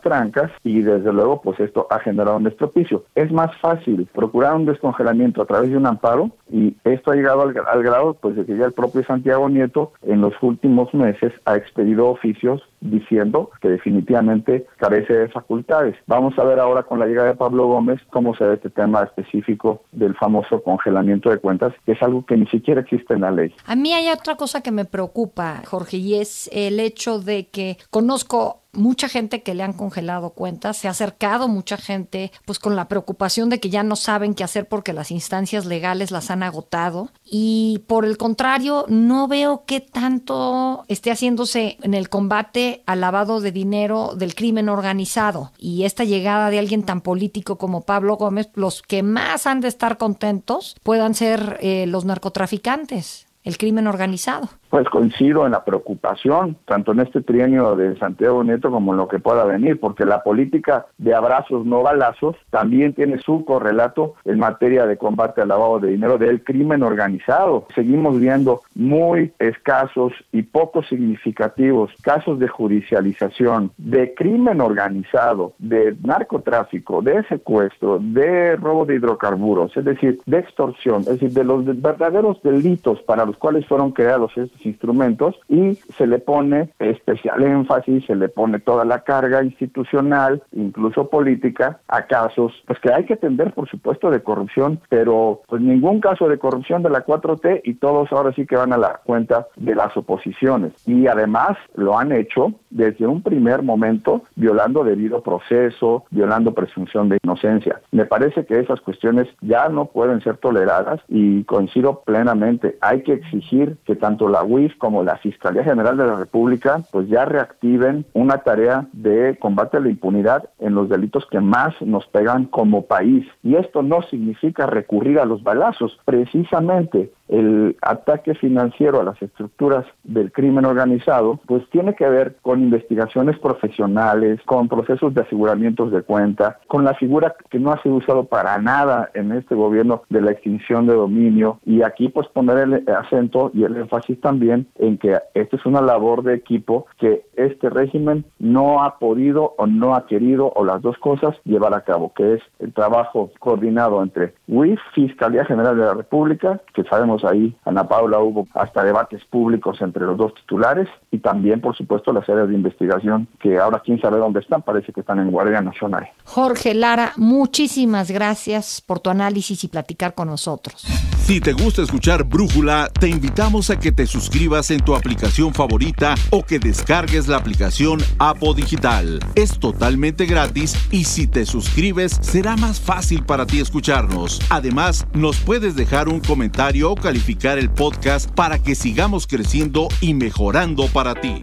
trancas 0.00 0.52
y 0.62 0.80
desde 0.82 1.12
luego 1.12 1.42
pues 1.42 1.58
esto 1.58 1.88
ha 1.90 1.98
generado 1.98 2.36
un 2.36 2.46
estropicio. 2.46 3.02
Es 3.16 3.32
más 3.32 3.50
fácil 3.56 4.08
procurar 4.14 4.54
un 4.54 4.66
descongelamiento 4.66 5.42
a 5.42 5.46
través 5.46 5.70
de 5.70 5.76
un 5.76 5.86
amparo 5.86 6.30
y 6.48 6.76
esto 6.84 7.10
ha 7.10 7.16
llegado 7.16 7.42
al, 7.42 7.54
al 7.66 7.82
grado 7.82 8.14
pues 8.14 8.36
de 8.36 8.46
que 8.46 8.56
ya 8.56 8.66
el 8.66 8.72
propio 8.72 9.02
Santiago 9.02 9.48
Nieto 9.48 9.92
en 10.02 10.20
los 10.20 10.34
últimos 10.40 10.94
meses 10.94 11.32
ha 11.46 11.56
expedido 11.56 12.11
oficios 12.12 12.62
diciendo 12.80 13.50
que 13.60 13.68
definitivamente 13.68 14.66
carece 14.76 15.14
de 15.14 15.28
facultades. 15.28 15.96
Vamos 16.06 16.38
a 16.38 16.44
ver 16.44 16.58
ahora 16.58 16.82
con 16.82 16.98
la 16.98 17.06
llegada 17.06 17.28
de 17.28 17.36
Pablo 17.36 17.66
Gómez 17.66 18.00
cómo 18.10 18.34
se 18.34 18.44
ve 18.44 18.54
este 18.54 18.70
tema 18.70 19.02
específico 19.02 19.82
del 19.92 20.14
famoso 20.14 20.62
congelamiento 20.62 21.30
de 21.30 21.38
cuentas, 21.38 21.74
que 21.84 21.92
es 21.92 22.02
algo 22.02 22.24
que 22.24 22.36
ni 22.36 22.46
siquiera 22.46 22.80
existe 22.80 23.14
en 23.14 23.22
la 23.22 23.30
ley. 23.30 23.54
A 23.66 23.76
mí 23.76 23.92
hay 23.92 24.08
otra 24.08 24.36
cosa 24.36 24.62
que 24.62 24.72
me 24.72 24.84
preocupa, 24.84 25.62
Jorge, 25.66 25.98
y 25.98 26.14
es 26.14 26.48
el 26.52 26.80
hecho 26.80 27.18
de 27.18 27.48
que 27.48 27.76
conozco 27.90 28.61
mucha 28.72 29.08
gente 29.08 29.42
que 29.42 29.54
le 29.54 29.62
han 29.62 29.74
congelado 29.74 30.30
cuentas, 30.30 30.76
se 30.76 30.88
ha 30.88 30.92
acercado 30.92 31.48
mucha 31.48 31.76
gente 31.76 32.32
pues 32.44 32.58
con 32.58 32.74
la 32.74 32.88
preocupación 32.88 33.50
de 33.50 33.60
que 33.60 33.70
ya 33.70 33.82
no 33.82 33.96
saben 33.96 34.34
qué 34.34 34.44
hacer 34.44 34.66
porque 34.66 34.92
las 34.92 35.10
instancias 35.10 35.66
legales 35.66 36.10
las 36.10 36.30
han 36.30 36.42
agotado 36.42 37.10
y 37.24 37.84
por 37.86 38.04
el 38.04 38.16
contrario 38.16 38.86
no 38.88 39.28
veo 39.28 39.64
qué 39.66 39.80
tanto 39.80 40.84
esté 40.88 41.10
haciéndose 41.10 41.76
en 41.82 41.94
el 41.94 42.08
combate 42.08 42.82
al 42.86 43.00
lavado 43.00 43.40
de 43.40 43.52
dinero 43.52 44.14
del 44.16 44.34
crimen 44.34 44.68
organizado 44.68 45.52
y 45.58 45.84
esta 45.84 46.04
llegada 46.04 46.50
de 46.50 46.58
alguien 46.58 46.84
tan 46.84 47.02
político 47.02 47.58
como 47.58 47.82
Pablo 47.82 48.16
Gómez, 48.16 48.48
los 48.54 48.82
que 48.82 49.02
más 49.02 49.46
han 49.46 49.60
de 49.60 49.68
estar 49.68 49.98
contentos 49.98 50.76
puedan 50.82 51.14
ser 51.14 51.58
eh, 51.60 51.86
los 51.86 52.04
narcotraficantes 52.04 53.26
el 53.44 53.58
crimen 53.58 53.86
organizado. 53.86 54.48
Pues 54.72 54.88
coincido 54.88 55.44
en 55.44 55.52
la 55.52 55.66
preocupación, 55.66 56.56
tanto 56.64 56.92
en 56.92 57.00
este 57.00 57.20
trienio 57.20 57.76
de 57.76 57.94
Santiago 57.98 58.42
Nieto 58.42 58.70
como 58.70 58.92
en 58.92 58.96
lo 58.96 59.06
que 59.06 59.18
pueda 59.18 59.44
venir, 59.44 59.78
porque 59.78 60.06
la 60.06 60.22
política 60.22 60.86
de 60.96 61.14
abrazos 61.14 61.66
no 61.66 61.82
balazos 61.82 62.36
también 62.48 62.94
tiene 62.94 63.18
su 63.18 63.44
correlato 63.44 64.14
en 64.24 64.38
materia 64.38 64.86
de 64.86 64.96
combate 64.96 65.42
al 65.42 65.48
lavado 65.48 65.78
de 65.78 65.90
dinero 65.90 66.16
del 66.16 66.42
crimen 66.42 66.82
organizado. 66.82 67.66
Seguimos 67.74 68.18
viendo 68.18 68.62
muy 68.74 69.34
escasos 69.38 70.14
y 70.32 70.40
poco 70.40 70.82
significativos 70.82 71.90
casos 72.00 72.38
de 72.38 72.48
judicialización, 72.48 73.72
de 73.76 74.14
crimen 74.14 74.62
organizado, 74.62 75.52
de 75.58 75.94
narcotráfico, 76.02 77.02
de 77.02 77.22
secuestro, 77.24 77.98
de 78.00 78.56
robo 78.56 78.86
de 78.86 78.94
hidrocarburos, 78.94 79.76
es 79.76 79.84
decir, 79.84 80.18
de 80.24 80.38
extorsión, 80.38 81.02
es 81.02 81.20
decir, 81.20 81.32
de 81.32 81.44
los 81.44 81.62
verdaderos 81.82 82.42
delitos 82.42 83.02
para 83.02 83.26
los 83.26 83.36
cuales 83.36 83.66
fueron 83.66 83.90
creados 83.90 84.32
estos 84.34 84.61
instrumentos 84.64 85.38
y 85.48 85.74
se 85.96 86.06
le 86.06 86.18
pone 86.18 86.70
especial 86.78 87.42
énfasis, 87.42 88.04
se 88.06 88.14
le 88.14 88.28
pone 88.28 88.60
toda 88.60 88.84
la 88.84 89.00
carga 89.00 89.42
institucional, 89.42 90.42
incluso 90.52 91.08
política, 91.08 91.80
a 91.88 92.06
casos 92.06 92.52
pues 92.66 92.78
que 92.80 92.92
hay 92.92 93.04
que 93.04 93.14
atender, 93.14 93.52
por 93.52 93.68
supuesto, 93.68 94.10
de 94.10 94.22
corrupción, 94.22 94.80
pero 94.88 95.42
pues 95.48 95.62
ningún 95.62 96.00
caso 96.00 96.28
de 96.28 96.38
corrupción 96.38 96.82
de 96.82 96.90
la 96.90 97.04
4T 97.04 97.62
y 97.64 97.74
todos 97.74 98.12
ahora 98.12 98.32
sí 98.32 98.46
que 98.46 98.56
van 98.56 98.72
a 98.72 98.78
la 98.78 99.00
cuenta 99.04 99.46
de 99.56 99.74
las 99.74 99.96
oposiciones. 99.96 100.72
Y 100.86 101.06
además 101.06 101.56
lo 101.74 101.98
han 101.98 102.12
hecho 102.12 102.52
desde 102.70 103.06
un 103.06 103.22
primer 103.22 103.62
momento 103.62 104.22
violando 104.36 104.84
debido 104.84 105.22
proceso, 105.22 106.04
violando 106.10 106.52
presunción 106.54 107.08
de 107.08 107.18
inocencia. 107.22 107.80
Me 107.90 108.06
parece 108.06 108.44
que 108.46 108.58
esas 108.58 108.80
cuestiones 108.80 109.28
ya 109.40 109.68
no 109.68 109.86
pueden 109.86 110.20
ser 110.22 110.36
toleradas 110.38 111.00
y 111.08 111.44
coincido 111.44 112.02
plenamente. 112.04 112.76
Hay 112.80 113.02
que 113.02 113.14
exigir 113.14 113.76
que 113.84 113.96
tanto 113.96 114.28
la 114.28 114.42
Como 114.76 115.02
la 115.02 115.16
Fiscalía 115.16 115.64
General 115.64 115.96
de 115.96 116.06
la 116.06 116.16
República 116.16 116.82
pues 116.92 117.08
ya 117.08 117.24
reactiven 117.24 118.04
una 118.12 118.38
tarea 118.38 118.86
de 118.92 119.38
combate 119.38 119.78
a 119.78 119.80
la 119.80 119.88
impunidad 119.88 120.50
en 120.58 120.74
los 120.74 120.90
delitos 120.90 121.24
que 121.30 121.40
más 121.40 121.74
nos 121.80 122.06
pegan 122.08 122.44
como 122.44 122.84
país. 122.84 123.26
Y 123.42 123.56
esto 123.56 123.82
no 123.82 124.02
significa 124.02 124.66
recurrir 124.66 125.18
a 125.18 125.24
los 125.24 125.42
balazos, 125.42 125.98
precisamente 126.04 127.12
el 127.32 127.76
ataque 127.80 128.34
financiero 128.34 129.00
a 129.00 129.04
las 129.04 129.20
estructuras 129.22 129.86
del 130.04 130.30
crimen 130.32 130.66
organizado, 130.66 131.40
pues 131.46 131.68
tiene 131.70 131.94
que 131.94 132.08
ver 132.08 132.36
con 132.42 132.62
investigaciones 132.62 133.38
profesionales, 133.38 134.40
con 134.44 134.68
procesos 134.68 135.14
de 135.14 135.22
aseguramientos 135.22 135.90
de 135.90 136.02
cuenta, 136.02 136.58
con 136.68 136.84
la 136.84 136.94
figura 136.94 137.34
que 137.50 137.58
no 137.58 137.72
ha 137.72 137.82
sido 137.82 137.96
usado 137.96 138.24
para 138.24 138.58
nada 138.58 139.10
en 139.14 139.32
este 139.32 139.54
gobierno 139.54 140.02
de 140.10 140.20
la 140.20 140.32
extinción 140.32 140.86
de 140.86 140.94
dominio. 140.94 141.58
Y 141.64 141.82
aquí 141.82 142.08
pues 142.08 142.28
poner 142.28 142.58
el 142.58 142.88
acento 142.94 143.50
y 143.54 143.64
el 143.64 143.76
énfasis 143.76 144.20
también 144.20 144.66
en 144.78 144.98
que 144.98 145.18
esto 145.34 145.56
es 145.56 145.66
una 145.66 145.80
labor 145.80 146.22
de 146.22 146.34
equipo 146.34 146.86
que 146.98 147.24
este 147.36 147.70
régimen 147.70 148.24
no 148.38 148.82
ha 148.82 148.98
podido 148.98 149.54
o 149.56 149.66
no 149.66 149.94
ha 149.94 150.06
querido 150.06 150.52
o 150.54 150.64
las 150.64 150.82
dos 150.82 150.98
cosas 150.98 151.36
llevar 151.44 151.74
a 151.74 151.82
cabo, 151.82 152.12
que 152.14 152.34
es 152.34 152.42
el 152.58 152.72
trabajo 152.72 153.30
coordinado 153.38 154.02
entre 154.02 154.34
UIF, 154.48 154.78
Fiscalía 154.94 155.44
General 155.44 155.76
de 155.76 155.84
la 155.84 155.94
República, 155.94 156.60
que 156.74 156.84
sabemos 156.84 157.21
ahí, 157.24 157.54
Ana 157.64 157.88
Paula, 157.88 158.20
hubo 158.20 158.46
hasta 158.54 158.84
debates 158.84 159.24
públicos 159.26 159.80
entre 159.80 160.04
los 160.04 160.16
dos 160.16 160.34
titulares 160.34 160.88
y 161.10 161.18
también, 161.18 161.60
por 161.60 161.76
supuesto, 161.76 162.12
las 162.12 162.28
áreas 162.28 162.48
de 162.48 162.54
investigación 162.54 163.28
que 163.40 163.58
ahora 163.58 163.82
quién 163.84 164.00
sabe 164.00 164.18
dónde 164.18 164.40
están, 164.40 164.62
parece 164.62 164.92
que 164.92 165.00
están 165.00 165.18
en 165.18 165.30
Guardia 165.30 165.60
Nacional. 165.60 166.08
Jorge 166.24 166.74
Lara, 166.74 167.12
muchísimas 167.16 168.10
gracias 168.10 168.80
por 168.80 169.00
tu 169.00 169.10
análisis 169.10 169.64
y 169.64 169.68
platicar 169.68 170.14
con 170.14 170.28
nosotros. 170.28 170.86
Si 171.24 171.40
te 171.40 171.52
gusta 171.52 171.82
escuchar 171.82 172.24
Brújula, 172.24 172.90
te 172.98 173.08
invitamos 173.08 173.70
a 173.70 173.78
que 173.78 173.92
te 173.92 174.06
suscribas 174.06 174.72
en 174.72 174.80
tu 174.80 174.96
aplicación 174.96 175.54
favorita 175.54 176.16
o 176.30 176.42
que 176.42 176.58
descargues 176.58 177.28
la 177.28 177.36
aplicación 177.36 178.00
Apo 178.18 178.54
Digital. 178.54 179.20
Es 179.36 179.58
totalmente 179.60 180.26
gratis 180.26 180.76
y 180.90 181.04
si 181.04 181.28
te 181.28 181.46
suscribes 181.46 182.18
será 182.20 182.56
más 182.56 182.80
fácil 182.80 183.24
para 183.24 183.46
ti 183.46 183.60
escucharnos. 183.60 184.40
Además, 184.50 185.06
nos 185.14 185.38
puedes 185.38 185.76
dejar 185.76 186.08
un 186.08 186.20
comentario 186.20 186.90
o 186.90 186.96
calificar 187.12 187.58
el 187.58 187.68
podcast 187.68 188.30
para 188.30 188.58
que 188.58 188.74
sigamos 188.74 189.26
creciendo 189.26 189.88
y 190.00 190.14
mejorando 190.14 190.86
para 190.86 191.14
ti. 191.14 191.42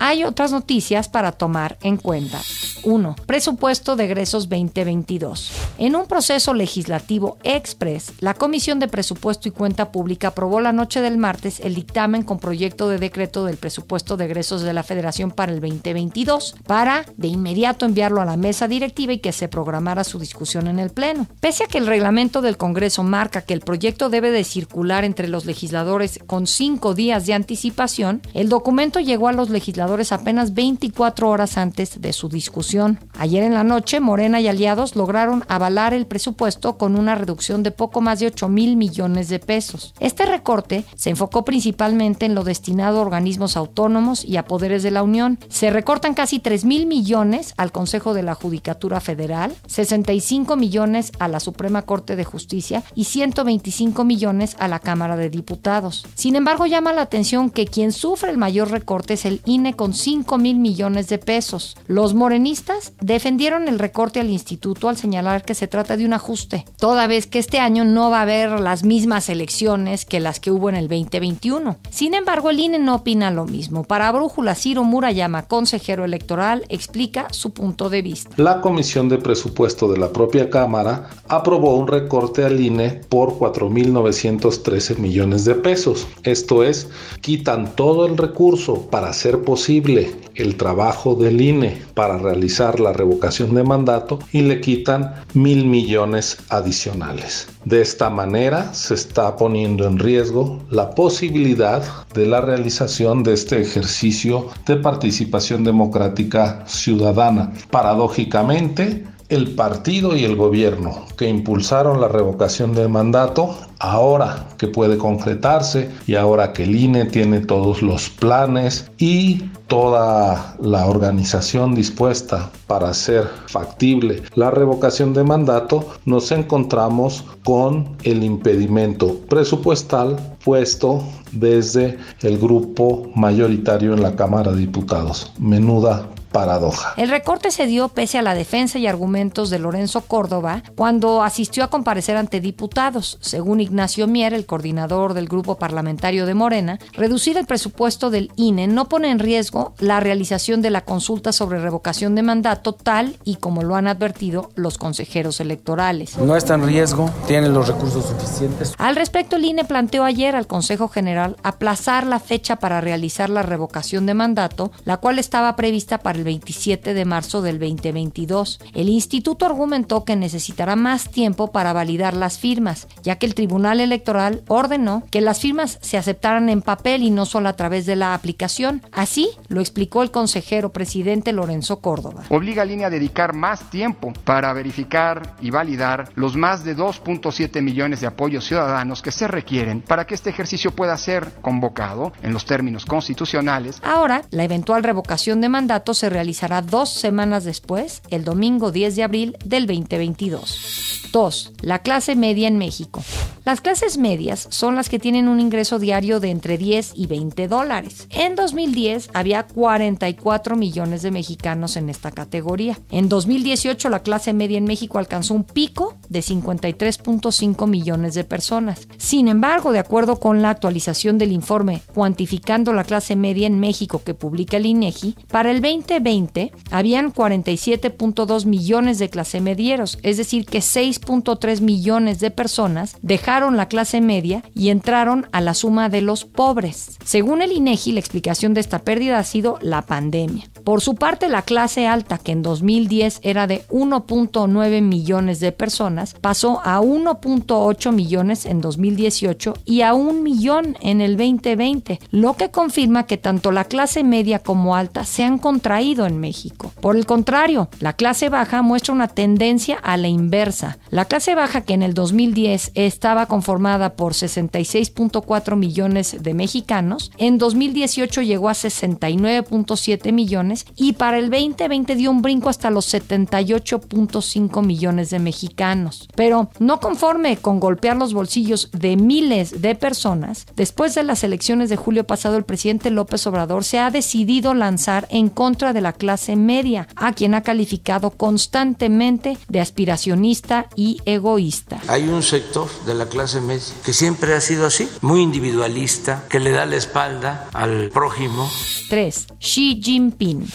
Hay 0.00 0.24
otras 0.24 0.52
noticias 0.52 1.10
para 1.10 1.32
tomar 1.32 1.76
en 1.82 1.98
cuenta. 1.98 2.40
1. 2.84 3.16
Presupuesto 3.26 3.96
de 3.96 4.04
egresos 4.04 4.48
2022. 4.48 5.52
En 5.78 5.96
un 5.96 6.06
proceso 6.06 6.54
legislativo 6.54 7.38
express, 7.42 8.12
la 8.20 8.34
Comisión 8.34 8.78
de 8.78 8.88
Presupuesto 8.88 9.48
y 9.48 9.52
Cuenta 9.52 9.92
Pública 9.92 10.28
aprobó 10.28 10.60
la 10.60 10.72
noche 10.72 11.00
del 11.00 11.18
martes 11.18 11.60
el 11.60 11.74
dictamen 11.74 12.22
con 12.22 12.38
proyecto 12.38 12.88
de 12.88 12.98
decreto 12.98 13.44
del 13.44 13.56
presupuesto 13.56 14.16
de 14.16 14.24
egresos 14.24 14.62
de 14.62 14.72
la 14.72 14.82
Federación 14.82 15.30
para 15.30 15.52
el 15.52 15.60
2022, 15.60 16.56
para 16.66 17.04
de 17.16 17.28
inmediato 17.28 17.86
enviarlo 17.86 18.20
a 18.20 18.24
la 18.24 18.36
mesa 18.36 18.68
directiva 18.68 19.12
y 19.12 19.18
que 19.18 19.32
se 19.32 19.48
programara 19.48 20.04
su 20.04 20.18
discusión 20.18 20.66
en 20.66 20.78
el 20.78 20.90
Pleno. 20.90 21.26
Pese 21.40 21.64
a 21.64 21.66
que 21.66 21.78
el 21.78 21.86
reglamento 21.86 22.42
del 22.42 22.56
Congreso 22.56 23.02
marca 23.02 23.42
que 23.42 23.54
el 23.54 23.60
proyecto 23.60 24.08
debe 24.08 24.30
de 24.30 24.44
circular 24.44 25.04
entre 25.04 25.28
los 25.28 25.44
legisladores 25.44 26.18
con 26.26 26.46
cinco 26.46 26.94
días 26.94 27.26
de 27.26 27.34
anticipación, 27.34 28.22
el 28.34 28.48
documento 28.48 29.00
llegó 29.00 29.28
a 29.28 29.32
los 29.32 29.50
legisladores 29.50 30.12
apenas 30.12 30.54
24 30.54 31.28
horas 31.28 31.56
antes 31.58 32.00
de 32.00 32.12
su 32.12 32.28
discusión. 32.28 32.71
Ayer 33.18 33.42
en 33.42 33.52
la 33.52 33.64
noche, 33.64 34.00
Morena 34.00 34.40
y 34.40 34.48
aliados 34.48 34.96
lograron 34.96 35.44
avalar 35.48 35.92
el 35.92 36.06
presupuesto 36.06 36.78
con 36.78 36.98
una 36.98 37.14
reducción 37.14 37.62
de 37.62 37.70
poco 37.70 38.00
más 38.00 38.18
de 38.18 38.28
8 38.28 38.48
mil 38.48 38.76
millones 38.76 39.28
de 39.28 39.38
pesos. 39.38 39.92
Este 40.00 40.24
recorte 40.24 40.86
se 40.94 41.10
enfocó 41.10 41.44
principalmente 41.44 42.24
en 42.24 42.34
lo 42.34 42.44
destinado 42.44 42.98
a 42.98 43.02
organismos 43.02 43.58
autónomos 43.58 44.24
y 44.24 44.38
a 44.38 44.46
poderes 44.46 44.82
de 44.82 44.90
la 44.90 45.02
Unión. 45.02 45.38
Se 45.50 45.70
recortan 45.70 46.14
casi 46.14 46.38
3 46.38 46.64
mil 46.64 46.86
millones 46.86 47.52
al 47.58 47.72
Consejo 47.72 48.14
de 48.14 48.22
la 48.22 48.34
Judicatura 48.34 49.00
Federal, 49.00 49.52
65 49.66 50.56
millones 50.56 51.12
a 51.18 51.28
la 51.28 51.40
Suprema 51.40 51.82
Corte 51.82 52.16
de 52.16 52.24
Justicia 52.24 52.82
y 52.94 53.04
125 53.04 54.02
millones 54.04 54.56
a 54.58 54.68
la 54.68 54.78
Cámara 54.78 55.16
de 55.16 55.28
Diputados. 55.28 56.06
Sin 56.14 56.36
embargo, 56.36 56.64
llama 56.64 56.94
la 56.94 57.02
atención 57.02 57.50
que 57.50 57.66
quien 57.66 57.92
sufre 57.92 58.30
el 58.30 58.38
mayor 58.38 58.70
recorte 58.70 59.14
es 59.14 59.26
el 59.26 59.42
INE 59.44 59.74
con 59.74 59.92
5 59.92 60.38
mil 60.38 60.56
millones 60.56 61.08
de 61.08 61.18
pesos. 61.18 61.76
Los 61.86 62.14
morenistas 62.14 62.61
defendieron 63.00 63.68
el 63.68 63.78
recorte 63.78 64.20
al 64.20 64.30
instituto 64.30 64.88
al 64.88 64.96
señalar 64.96 65.44
que 65.44 65.54
se 65.54 65.66
trata 65.66 65.96
de 65.96 66.04
un 66.04 66.12
ajuste, 66.12 66.64
toda 66.78 67.06
vez 67.06 67.26
que 67.26 67.38
este 67.38 67.58
año 67.58 67.84
no 67.84 68.10
va 68.10 68.20
a 68.20 68.22
haber 68.22 68.60
las 68.60 68.84
mismas 68.84 69.28
elecciones 69.28 70.04
que 70.04 70.20
las 70.20 70.40
que 70.40 70.50
hubo 70.50 70.68
en 70.68 70.76
el 70.76 70.88
2021. 70.88 71.76
Sin 71.90 72.14
embargo, 72.14 72.50
el 72.50 72.60
INE 72.60 72.78
no 72.78 72.96
opina 72.96 73.30
lo 73.30 73.44
mismo. 73.44 73.84
Para 73.84 74.12
Brújula, 74.12 74.54
Ciro 74.54 74.84
Murayama, 74.84 75.42
consejero 75.42 76.04
electoral, 76.04 76.64
explica 76.68 77.28
su 77.30 77.52
punto 77.52 77.90
de 77.90 78.02
vista. 78.02 78.30
La 78.36 78.60
Comisión 78.60 79.08
de 79.08 79.18
Presupuesto 79.18 79.90
de 79.90 79.98
la 79.98 80.12
propia 80.12 80.50
Cámara 80.50 81.10
aprobó 81.28 81.76
un 81.76 81.88
recorte 81.88 82.44
al 82.44 82.60
INE 82.60 83.00
por 83.08 83.38
4.913 83.38 84.98
millones 84.98 85.44
de 85.44 85.54
pesos. 85.54 86.06
Esto 86.22 86.62
es, 86.62 86.88
quitan 87.20 87.74
todo 87.74 88.06
el 88.06 88.16
recurso 88.16 88.88
para 88.90 89.08
hacer 89.08 89.42
posible 89.42 90.14
el 90.34 90.56
trabajo 90.56 91.14
del 91.14 91.40
INE 91.40 91.82
para 91.94 92.18
realizar 92.18 92.51
la 92.60 92.92
revocación 92.92 93.54
de 93.54 93.62
mandato 93.64 94.18
y 94.32 94.42
le 94.42 94.60
quitan 94.60 95.14
mil 95.34 95.64
millones 95.64 96.38
adicionales. 96.50 97.48
De 97.64 97.80
esta 97.80 98.10
manera 98.10 98.74
se 98.74 98.94
está 98.94 99.36
poniendo 99.36 99.86
en 99.86 99.98
riesgo 99.98 100.60
la 100.70 100.90
posibilidad 100.90 101.82
de 102.12 102.26
la 102.26 102.40
realización 102.40 103.22
de 103.22 103.32
este 103.34 103.60
ejercicio 103.60 104.48
de 104.66 104.76
participación 104.76 105.64
democrática 105.64 106.64
ciudadana. 106.66 107.52
Paradójicamente, 107.70 109.06
el 109.32 109.54
partido 109.54 110.14
y 110.14 110.24
el 110.24 110.36
gobierno 110.36 111.06
que 111.16 111.26
impulsaron 111.26 112.02
la 112.02 112.08
revocación 112.08 112.74
del 112.74 112.90
mandato, 112.90 113.56
ahora 113.78 114.46
que 114.58 114.68
puede 114.68 114.98
concretarse 114.98 115.90
y 116.06 116.16
ahora 116.16 116.52
que 116.52 116.64
el 116.64 116.76
INE 116.76 117.06
tiene 117.06 117.40
todos 117.40 117.80
los 117.80 118.10
planes 118.10 118.90
y 118.98 119.42
toda 119.68 120.54
la 120.60 120.84
organización 120.84 121.74
dispuesta 121.74 122.50
para 122.66 122.90
hacer 122.90 123.26
factible 123.46 124.22
la 124.34 124.50
revocación 124.50 125.14
de 125.14 125.24
mandato, 125.24 125.88
nos 126.04 126.30
encontramos 126.30 127.24
con 127.42 127.96
el 128.02 128.22
impedimento 128.22 129.16
presupuestal 129.30 130.36
puesto 130.44 131.02
desde 131.32 131.96
el 132.20 132.38
grupo 132.38 133.10
mayoritario 133.14 133.94
en 133.94 134.02
la 134.02 134.14
Cámara 134.14 134.52
de 134.52 134.58
Diputados. 134.58 135.32
Menuda 135.38 136.06
paradoja. 136.32 136.94
El 136.96 137.10
recorte 137.10 137.50
se 137.50 137.66
dio 137.66 137.88
pese 137.88 138.18
a 138.18 138.22
la 138.22 138.34
defensa 138.34 138.78
y 138.78 138.86
argumentos 138.86 139.50
de 139.50 139.58
Lorenzo 139.58 140.00
Córdoba 140.02 140.62
cuando 140.76 141.22
asistió 141.22 141.64
a 141.64 141.68
comparecer 141.68 142.16
ante 142.16 142.40
diputados. 142.40 143.18
Según 143.20 143.60
Ignacio 143.60 144.06
Mier, 144.06 144.34
el 144.34 144.46
coordinador 144.46 145.14
del 145.14 145.28
grupo 145.28 145.58
parlamentario 145.58 146.26
de 146.26 146.34
Morena, 146.34 146.78
reducir 146.92 147.36
el 147.38 147.46
presupuesto 147.46 148.10
del 148.10 148.32
INE 148.36 148.66
no 148.66 148.88
pone 148.88 149.10
en 149.10 149.18
riesgo 149.18 149.74
la 149.78 150.00
realización 150.00 150.62
de 150.62 150.70
la 150.70 150.82
consulta 150.82 151.32
sobre 151.32 151.60
revocación 151.60 152.14
de 152.14 152.22
mandato 152.22 152.72
tal 152.72 153.16
y 153.24 153.36
como 153.36 153.62
lo 153.62 153.76
han 153.76 153.86
advertido 153.86 154.50
los 154.54 154.78
consejeros 154.78 155.40
electorales. 155.40 156.16
No 156.18 156.36
está 156.36 156.54
en 156.54 156.66
riesgo, 156.66 157.10
tiene 157.26 157.48
los 157.48 157.68
recursos 157.68 158.06
suficientes. 158.06 158.74
Al 158.78 158.96
respecto, 158.96 159.36
el 159.36 159.44
INE 159.44 159.64
planteó 159.64 160.04
ayer 160.04 160.34
al 160.34 160.46
Consejo 160.46 160.88
General 160.88 161.36
aplazar 161.42 162.06
la 162.06 162.20
fecha 162.20 162.56
para 162.56 162.80
realizar 162.80 163.30
la 163.30 163.42
revocación 163.42 164.06
de 164.06 164.14
mandato, 164.14 164.72
la 164.84 164.96
cual 164.96 165.18
estaba 165.18 165.54
prevista 165.56 165.98
para 165.98 166.18
el 166.18 166.21
27 166.24 166.94
de 166.94 167.04
marzo 167.04 167.42
del 167.42 167.58
2022. 167.58 168.60
El 168.74 168.88
instituto 168.88 169.46
argumentó 169.46 170.04
que 170.04 170.16
necesitará 170.16 170.76
más 170.76 171.10
tiempo 171.10 171.52
para 171.52 171.72
validar 171.72 172.14
las 172.14 172.38
firmas, 172.38 172.88
ya 173.02 173.16
que 173.16 173.26
el 173.26 173.34
Tribunal 173.34 173.80
Electoral 173.80 174.42
ordenó 174.48 175.04
que 175.10 175.20
las 175.20 175.40
firmas 175.40 175.78
se 175.80 175.98
aceptaran 175.98 176.48
en 176.48 176.62
papel 176.62 177.02
y 177.02 177.10
no 177.10 177.26
solo 177.26 177.48
a 177.48 177.56
través 177.56 177.86
de 177.86 177.96
la 177.96 178.14
aplicación. 178.14 178.82
Así 178.92 179.30
lo 179.48 179.60
explicó 179.60 180.02
el 180.02 180.10
consejero 180.10 180.72
presidente 180.72 181.32
Lorenzo 181.32 181.80
Córdoba. 181.80 182.24
Obliga 182.28 182.62
a 182.62 182.66
línea 182.66 182.88
a 182.88 182.90
dedicar 182.90 183.34
más 183.34 183.70
tiempo 183.70 184.12
para 184.24 184.52
verificar 184.52 185.36
y 185.40 185.50
validar 185.50 186.10
los 186.14 186.36
más 186.36 186.64
de 186.64 186.76
2.7 186.76 187.62
millones 187.62 188.00
de 188.00 188.06
apoyos 188.06 188.44
ciudadanos 188.44 189.02
que 189.02 189.12
se 189.12 189.28
requieren 189.28 189.80
para 189.80 190.06
que 190.06 190.14
este 190.14 190.30
ejercicio 190.30 190.70
pueda 190.72 190.96
ser 190.96 191.32
convocado 191.40 192.12
en 192.22 192.32
los 192.32 192.44
términos 192.44 192.84
constitucionales. 192.86 193.80
Ahora, 193.82 194.22
la 194.30 194.44
eventual 194.44 194.82
revocación 194.82 195.40
de 195.40 195.48
mandato 195.48 195.94
se 195.94 196.10
realizará 196.12 196.62
dos 196.62 196.90
semanas 196.90 197.44
después, 197.44 198.02
el 198.10 198.24
domingo 198.24 198.72
10 198.72 198.96
de 198.96 199.02
abril 199.02 199.36
del 199.44 199.66
2022. 199.66 201.08
2. 201.12 201.52
La 201.60 201.80
clase 201.80 202.16
media 202.16 202.48
en 202.48 202.58
México. 202.58 203.02
Las 203.44 203.60
clases 203.60 203.98
medias 203.98 204.46
son 204.50 204.76
las 204.76 204.88
que 204.88 205.00
tienen 205.00 205.26
un 205.26 205.40
ingreso 205.40 205.78
diario 205.78 206.20
de 206.20 206.30
entre 206.30 206.58
10 206.58 206.92
y 206.94 207.06
20 207.06 207.48
dólares. 207.48 208.06
En 208.10 208.36
2010 208.36 209.10
había 209.14 209.42
44 209.46 210.56
millones 210.56 211.02
de 211.02 211.10
mexicanos 211.10 211.76
en 211.76 211.88
esta 211.88 212.12
categoría. 212.12 212.78
En 212.90 213.08
2018 213.08 213.88
la 213.88 214.02
clase 214.02 214.32
media 214.32 214.58
en 214.58 214.64
México 214.64 214.98
alcanzó 214.98 215.34
un 215.34 215.44
pico 215.44 215.96
de 216.08 216.20
53.5 216.20 217.68
millones 217.68 218.14
de 218.14 218.24
personas. 218.24 218.86
Sin 218.96 219.26
embargo, 219.26 219.72
de 219.72 219.80
acuerdo 219.80 220.20
con 220.20 220.40
la 220.40 220.50
actualización 220.50 221.18
del 221.18 221.32
informe 221.32 221.82
Cuantificando 221.94 222.72
la 222.72 222.84
clase 222.84 223.16
media 223.16 223.46
en 223.46 223.60
México 223.60 224.02
que 224.04 224.14
publica 224.14 224.56
el 224.56 224.66
INEGI, 224.66 225.16
para 225.30 225.50
el 225.50 225.60
2020 226.02 226.52
habían 226.70 227.12
47.2 227.12 228.46
millones 228.46 228.98
de 228.98 229.10
clase 229.10 229.40
medieros, 229.40 229.98
es 230.02 230.16
decir, 230.16 230.46
que 230.46 230.58
6.3 230.58 231.60
millones 231.60 232.20
de 232.20 232.30
personas 232.30 232.96
dejaron 233.02 233.56
la 233.56 233.68
clase 233.68 234.00
media 234.00 234.42
y 234.54 234.70
entraron 234.70 235.26
a 235.32 235.40
la 235.40 235.54
suma 235.54 235.88
de 235.88 236.02
los 236.02 236.24
pobres. 236.24 236.98
Según 237.04 237.42
el 237.42 237.52
INEGI, 237.52 237.92
la 237.92 238.00
explicación 238.00 238.54
de 238.54 238.60
esta 238.60 238.80
pérdida 238.80 239.18
ha 239.18 239.24
sido 239.24 239.58
la 239.60 239.82
pandemia. 239.82 240.48
Por 240.64 240.80
su 240.80 240.94
parte, 240.94 241.28
la 241.28 241.42
clase 241.42 241.86
alta, 241.86 242.18
que 242.18 242.32
en 242.32 242.42
2010 242.42 243.20
era 243.22 243.46
de 243.46 243.64
1.9 243.68 244.80
millones 244.80 245.40
de 245.40 245.52
personas, 245.52 246.14
pasó 246.20 246.60
a 246.64 246.80
1.8 246.80 247.92
millones 247.92 248.46
en 248.46 248.60
2018 248.60 249.54
y 249.64 249.82
a 249.82 249.94
1 249.94 250.22
millón 250.22 250.76
en 250.80 251.00
el 251.00 251.16
2020, 251.16 252.00
lo 252.10 252.34
que 252.34 252.50
confirma 252.50 253.06
que 253.06 253.16
tanto 253.16 253.50
la 253.50 253.64
clase 253.64 254.04
media 254.04 254.38
como 254.38 254.76
alta 254.76 255.04
se 255.04 255.24
han 255.24 255.38
contraído 255.38 255.91
en 256.00 256.18
México. 256.18 256.72
Por 256.80 256.96
el 256.96 257.06
contrario, 257.06 257.68
la 257.80 257.92
clase 257.92 258.28
baja 258.30 258.62
muestra 258.62 258.94
una 258.94 259.08
tendencia 259.08 259.76
a 259.76 259.96
la 259.96 260.08
inversa. 260.08 260.78
La 260.90 261.04
clase 261.04 261.34
baja, 261.34 261.60
que 261.60 261.74
en 261.74 261.82
el 261.82 261.92
2010 261.94 262.72
estaba 262.74 263.26
conformada 263.26 263.94
por 263.94 264.14
66.4 264.14 265.56
millones 265.56 266.16
de 266.22 266.34
mexicanos, 266.34 267.12
en 267.18 267.38
2018 267.38 268.22
llegó 268.22 268.48
a 268.48 268.52
69.7 268.52 270.12
millones 270.12 270.64
y 270.76 270.94
para 270.94 271.18
el 271.18 271.30
2020 271.30 271.94
dio 271.94 272.10
un 272.10 272.22
brinco 272.22 272.48
hasta 272.48 272.70
los 272.70 272.92
78.5 272.92 274.64
millones 274.64 275.10
de 275.10 275.18
mexicanos. 275.18 276.08
Pero 276.14 276.50
no 276.58 276.80
conforme 276.80 277.36
con 277.36 277.60
golpear 277.60 277.96
los 277.96 278.14
bolsillos 278.14 278.70
de 278.72 278.96
miles 278.96 279.60
de 279.60 279.74
personas, 279.74 280.46
después 280.56 280.94
de 280.94 281.02
las 281.02 281.22
elecciones 281.22 281.68
de 281.68 281.76
julio 281.76 282.04
pasado 282.04 282.36
el 282.36 282.44
presidente 282.44 282.90
López 282.90 283.26
Obrador 283.26 283.64
se 283.64 283.78
ha 283.78 283.90
decidido 283.90 284.54
lanzar 284.54 285.06
en 285.10 285.28
contra 285.28 285.72
de 285.72 285.81
la 285.82 285.92
clase 285.92 286.36
media, 286.36 286.88
a 286.96 287.12
quien 287.12 287.34
ha 287.34 287.42
calificado 287.42 288.10
constantemente 288.10 289.36
de 289.48 289.60
aspiracionista 289.60 290.68
y 290.76 291.00
egoísta. 291.04 291.80
Hay 291.88 292.08
un 292.08 292.22
sector 292.22 292.68
de 292.86 292.94
la 292.94 293.06
clase 293.06 293.40
media, 293.40 293.62
que 293.84 293.92
siempre 293.92 294.34
ha 294.34 294.40
sido 294.40 294.66
así, 294.66 294.88
muy 295.00 295.20
individualista, 295.20 296.24
que 296.28 296.40
le 296.40 296.52
da 296.52 296.64
la 296.64 296.76
espalda 296.76 297.48
al 297.52 297.90
prójimo. 297.90 298.50
3. 298.88 299.26
Xi 299.38 299.80
Jinping. 299.82 300.46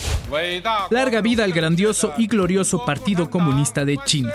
Larga 0.90 1.22
vida 1.22 1.44
al 1.44 1.54
grandioso 1.54 2.14
y 2.18 2.28
glorioso 2.28 2.86
Partido 2.86 3.30
Comunista 3.30 3.86
de 3.86 3.98
China. 4.06 4.34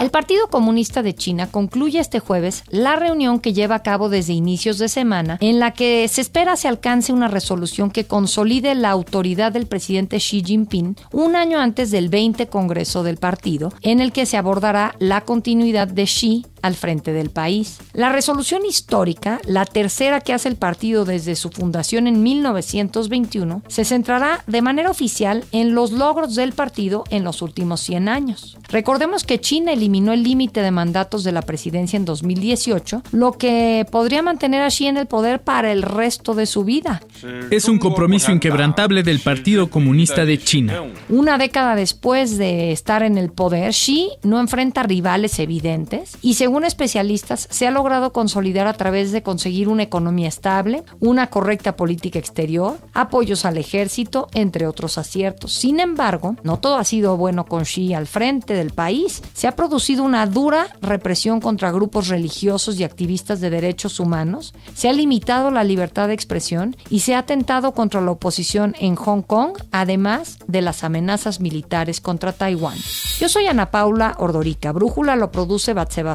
El 0.00 0.10
Partido 0.10 0.46
Comunista 0.46 1.02
de 1.02 1.12
China 1.12 1.48
concluye 1.50 1.98
este 1.98 2.20
jueves 2.20 2.62
la 2.68 2.94
reunión 2.94 3.40
que 3.40 3.52
lleva 3.52 3.74
a 3.74 3.82
cabo 3.82 4.08
desde 4.08 4.32
inicios 4.32 4.78
de 4.78 4.88
semana, 4.88 5.38
en 5.40 5.58
la 5.58 5.72
que 5.72 6.06
se 6.06 6.20
espera 6.20 6.54
se 6.54 6.68
alcance 6.68 7.12
una 7.12 7.26
resolución 7.26 7.90
que 7.90 8.04
consolide 8.04 8.76
la 8.76 8.90
autoridad 8.90 9.50
del 9.50 9.66
presidente 9.66 10.18
Xi 10.18 10.44
Jinping 10.44 10.94
un 11.10 11.34
año 11.34 11.58
antes 11.58 11.90
del 11.90 12.10
20 12.10 12.46
Congreso 12.46 13.02
del 13.02 13.16
partido, 13.16 13.72
en 13.82 13.98
el 13.98 14.12
que 14.12 14.24
se 14.24 14.36
abordará 14.36 14.94
la 15.00 15.22
continuidad 15.22 15.88
de 15.88 16.04
Xi 16.04 16.46
al 16.62 16.74
frente 16.74 17.12
del 17.12 17.30
país. 17.30 17.78
La 17.92 18.10
resolución 18.10 18.64
histórica, 18.66 19.40
la 19.44 19.64
tercera 19.64 20.20
que 20.20 20.32
hace 20.32 20.48
el 20.48 20.56
partido 20.56 21.04
desde 21.04 21.36
su 21.36 21.50
fundación 21.50 22.06
en 22.06 22.22
1921, 22.22 23.62
se 23.68 23.84
centrará 23.84 24.42
de 24.46 24.62
manera 24.62 24.90
oficial 24.90 25.44
en 25.52 25.74
los 25.74 25.92
logros 25.92 26.34
del 26.34 26.52
partido 26.52 27.04
en 27.10 27.24
los 27.24 27.42
últimos 27.42 27.80
100 27.80 28.08
años. 28.08 28.56
Recordemos 28.68 29.24
que 29.24 29.40
China 29.40 29.72
eliminó 29.72 30.12
el 30.12 30.22
límite 30.22 30.62
de 30.62 30.70
mandatos 30.70 31.24
de 31.24 31.32
la 31.32 31.42
presidencia 31.42 31.96
en 31.96 32.04
2018, 32.04 33.02
lo 33.12 33.32
que 33.32 33.86
podría 33.90 34.22
mantener 34.22 34.62
a 34.62 34.68
Xi 34.68 34.86
en 34.86 34.96
el 34.96 35.06
poder 35.06 35.40
para 35.40 35.72
el 35.72 35.82
resto 35.82 36.34
de 36.34 36.46
su 36.46 36.64
vida. 36.64 37.02
Es 37.50 37.68
un 37.68 37.78
compromiso 37.78 38.30
inquebrantable 38.32 39.02
del 39.02 39.20
Partido 39.20 39.70
Comunista 39.70 40.24
de 40.24 40.38
China. 40.38 40.82
Una 41.08 41.38
década 41.38 41.74
después 41.74 42.38
de 42.38 42.72
estar 42.72 43.02
en 43.02 43.18
el 43.18 43.30
poder, 43.30 43.72
Xi 43.72 44.10
no 44.22 44.40
enfrenta 44.40 44.82
rivales 44.82 45.38
evidentes 45.38 46.16
y 46.22 46.34
según 46.48 46.64
especialistas 46.64 47.46
se 47.50 47.66
ha 47.66 47.70
logrado 47.70 48.14
consolidar 48.14 48.68
a 48.68 48.72
través 48.72 49.12
de 49.12 49.22
conseguir 49.22 49.68
una 49.68 49.82
economía 49.82 50.28
estable, 50.28 50.82
una 50.98 51.26
correcta 51.26 51.76
política 51.76 52.18
exterior, 52.18 52.78
apoyos 52.94 53.44
al 53.44 53.58
ejército, 53.58 54.28
entre 54.32 54.66
otros 54.66 54.96
aciertos. 54.96 55.52
Sin 55.52 55.78
embargo, 55.78 56.36
no 56.44 56.58
todo 56.58 56.76
ha 56.76 56.84
sido 56.84 57.18
bueno 57.18 57.44
con 57.44 57.64
Xi 57.64 57.92
al 57.92 58.06
frente 58.06 58.54
del 58.54 58.70
país. 58.70 59.22
Se 59.34 59.46
ha 59.46 59.56
producido 59.56 60.02
una 60.04 60.24
dura 60.24 60.68
represión 60.80 61.42
contra 61.42 61.70
grupos 61.70 62.08
religiosos 62.08 62.80
y 62.80 62.84
activistas 62.84 63.42
de 63.42 63.50
derechos 63.50 64.00
humanos, 64.00 64.54
se 64.74 64.88
ha 64.88 64.94
limitado 64.94 65.50
la 65.50 65.64
libertad 65.64 66.08
de 66.08 66.14
expresión 66.14 66.78
y 66.88 67.00
se 67.00 67.14
ha 67.14 67.18
atentado 67.18 67.72
contra 67.72 68.00
la 68.00 68.12
oposición 68.12 68.74
en 68.80 68.96
Hong 68.96 69.20
Kong, 69.20 69.52
además 69.70 70.38
de 70.46 70.62
las 70.62 70.82
amenazas 70.82 71.40
militares 71.40 72.00
contra 72.00 72.32
Taiwán. 72.32 72.78
Yo 73.18 73.28
soy 73.28 73.48
Ana 73.48 73.70
Paula 73.70 74.14
Ordorica. 74.18 74.72
Brújula 74.72 75.14
lo 75.14 75.30
produce 75.30 75.74
Batseba 75.74 76.14